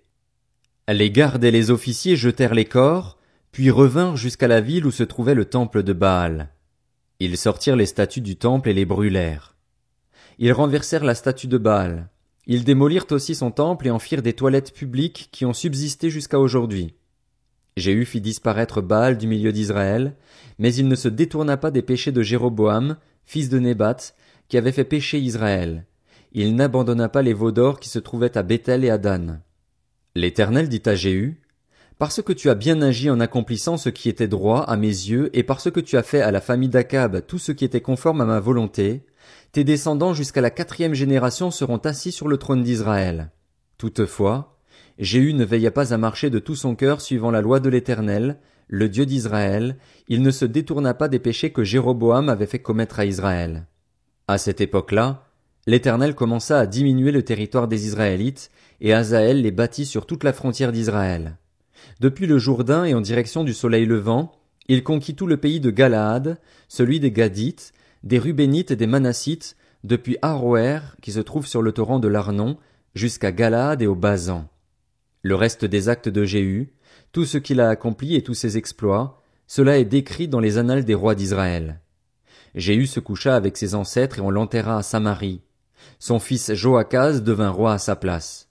Les 0.87 1.11
gardes 1.11 1.43
et 1.43 1.51
les 1.51 1.71
officiers 1.71 2.15
jetèrent 2.15 2.55
les 2.55 2.63
corps, 2.63 3.17
puis 3.51 3.69
revinrent 3.69 4.15
jusqu'à 4.15 4.47
la 4.47 4.61
ville 4.61 4.85
où 4.85 4.91
se 4.91 5.03
trouvait 5.03 5.35
le 5.35 5.43
temple 5.43 5.83
de 5.83 5.91
Baal. 5.91 6.52
Ils 7.23 7.37
sortirent 7.37 7.77
les 7.77 7.85
statues 7.85 8.19
du 8.19 8.35
temple 8.35 8.67
et 8.67 8.73
les 8.73 8.83
brûlèrent. 8.83 9.55
Ils 10.39 10.51
renversèrent 10.51 11.05
la 11.05 11.15
statue 11.15 11.47
de 11.47 11.57
Baal. 11.57 12.09
Ils 12.47 12.65
démolirent 12.65 13.09
aussi 13.11 13.33
son 13.33 13.49
temple 13.49 13.87
et 13.87 13.91
en 13.91 13.97
firent 13.97 14.21
des 14.21 14.33
toilettes 14.33 14.73
publiques 14.73 15.29
qui 15.31 15.45
ont 15.45 15.53
subsisté 15.53 16.09
jusqu'à 16.09 16.37
aujourd'hui. 16.37 16.95
Jéhu 17.77 18.03
fit 18.03 18.19
disparaître 18.19 18.81
Baal 18.81 19.17
du 19.17 19.27
milieu 19.27 19.53
d'Israël, 19.53 20.17
mais 20.59 20.75
il 20.75 20.89
ne 20.89 20.95
se 20.95 21.07
détourna 21.07 21.55
pas 21.55 21.71
des 21.71 21.81
péchés 21.81 22.11
de 22.11 22.21
Jéroboam, 22.21 22.97
fils 23.23 23.47
de 23.47 23.57
Nébat, 23.57 23.95
qui 24.49 24.57
avait 24.57 24.73
fait 24.73 24.83
pécher 24.83 25.17
Israël. 25.17 25.85
Il 26.33 26.57
n'abandonna 26.57 27.07
pas 27.07 27.21
les 27.21 27.33
veaux 27.33 27.53
d'or 27.53 27.79
qui 27.79 27.87
se 27.87 27.99
trouvaient 27.99 28.37
à 28.37 28.43
Bethel 28.43 28.83
et 28.83 28.89
à 28.89 28.97
Dan. 28.97 29.39
L'Éternel 30.13 30.67
dit 30.67 30.83
à 30.87 30.95
Jéhu, 30.95 31.39
parce 32.03 32.21
que 32.21 32.33
tu 32.33 32.49
as 32.49 32.55
bien 32.55 32.81
agi 32.81 33.09
en 33.09 33.21
accomplissant 33.21 33.77
ce 33.77 33.87
qui 33.87 34.09
était 34.09 34.27
droit 34.27 34.59
à 34.59 34.75
mes 34.75 34.87
yeux, 34.87 35.29
et 35.31 35.41
parce 35.41 35.71
que 35.71 35.79
tu 35.79 35.95
as 35.95 36.03
fait 36.03 36.19
à 36.19 36.31
la 36.31 36.41
famille 36.41 36.67
d'Akab 36.67 37.25
tout 37.25 37.37
ce 37.39 37.53
qui 37.53 37.63
était 37.63 37.79
conforme 37.79 38.19
à 38.19 38.25
ma 38.25 38.41
volonté, 38.41 39.05
tes 39.53 39.63
descendants 39.63 40.13
jusqu'à 40.13 40.41
la 40.41 40.49
quatrième 40.49 40.95
génération 40.95 41.49
seront 41.49 41.77
assis 41.77 42.11
sur 42.11 42.27
le 42.27 42.35
trône 42.35 42.61
d'Israël. 42.61 43.31
Toutefois, 43.77 44.57
Jéhu 44.99 45.33
ne 45.33 45.45
veilla 45.45 45.71
pas 45.71 45.93
à 45.93 45.97
marcher 45.97 46.29
de 46.29 46.39
tout 46.39 46.57
son 46.57 46.75
cœur 46.75 46.99
suivant 46.99 47.31
la 47.31 47.39
loi 47.39 47.61
de 47.61 47.69
l'Éternel, 47.69 48.37
le 48.67 48.89
Dieu 48.89 49.05
d'Israël, 49.05 49.77
il 50.09 50.23
ne 50.23 50.31
se 50.31 50.43
détourna 50.43 50.93
pas 50.93 51.07
des 51.07 51.19
péchés 51.19 51.53
que 51.53 51.63
Jéroboam 51.63 52.27
avait 52.27 52.47
fait 52.47 52.59
commettre 52.59 52.99
à 52.99 53.05
Israël. 53.05 53.65
À 54.27 54.37
cette 54.37 54.59
époque-là, 54.59 55.29
l'Éternel 55.67 56.15
commença 56.15 56.59
à 56.59 56.67
diminuer 56.67 57.13
le 57.13 57.23
territoire 57.23 57.69
des 57.69 57.87
Israélites, 57.87 58.51
et 58.81 58.91
Azaël 58.93 59.41
les 59.41 59.51
bâtit 59.51 59.85
sur 59.85 60.05
toute 60.05 60.25
la 60.25 60.33
frontière 60.33 60.73
d'Israël. 60.73 61.37
Depuis 61.99 62.27
le 62.27 62.37
Jourdain 62.37 62.85
et 62.85 62.93
en 62.93 63.01
direction 63.01 63.43
du 63.43 63.53
soleil 63.53 63.85
levant, 63.85 64.33
il 64.67 64.83
conquit 64.83 65.15
tout 65.15 65.27
le 65.27 65.37
pays 65.37 65.59
de 65.59 65.71
Galaad, 65.71 66.39
celui 66.67 66.99
des 66.99 67.11
Gadites, 67.11 67.73
des 68.03 68.19
Rubénites 68.19 68.71
et 68.71 68.75
des 68.75 68.87
Manassites, 68.87 69.55
depuis 69.83 70.17
Aroer, 70.21 70.79
qui 71.01 71.11
se 71.11 71.19
trouve 71.19 71.45
sur 71.45 71.61
le 71.61 71.71
torrent 71.71 71.99
de 71.99 72.07
l'Arnon, 72.07 72.57
jusqu'à 72.95 73.31
Galaad 73.31 73.81
et 73.81 73.87
au 73.87 73.95
Bazan. 73.95 74.47
Le 75.21 75.35
reste 75.35 75.65
des 75.65 75.89
actes 75.89 76.09
de 76.09 76.23
Jéhu, 76.25 76.73
tout 77.11 77.25
ce 77.25 77.37
qu'il 77.37 77.59
a 77.59 77.69
accompli 77.69 78.15
et 78.15 78.23
tous 78.23 78.33
ses 78.33 78.57
exploits, 78.57 79.21
cela 79.47 79.77
est 79.77 79.85
décrit 79.85 80.27
dans 80.27 80.39
les 80.39 80.57
annales 80.57 80.85
des 80.85 80.95
rois 80.95 81.15
d'Israël. 81.15 81.79
Jéhu 82.55 82.87
se 82.87 82.99
coucha 82.99 83.35
avec 83.35 83.57
ses 83.57 83.75
ancêtres 83.75 84.19
et 84.19 84.21
on 84.21 84.29
l'enterra 84.29 84.77
à 84.77 84.83
Samarie. 84.83 85.41
Son 85.99 86.19
fils 86.19 86.53
Joachaz 86.53 87.21
devint 87.21 87.49
roi 87.49 87.73
à 87.73 87.77
sa 87.77 87.95
place. 87.95 88.49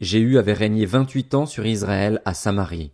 Jéhu 0.00 0.38
avait 0.38 0.52
régné 0.52 0.86
vingt-huit 0.86 1.34
ans 1.34 1.46
sur 1.46 1.66
Israël 1.66 2.20
à 2.24 2.34
Samarie. 2.34 2.92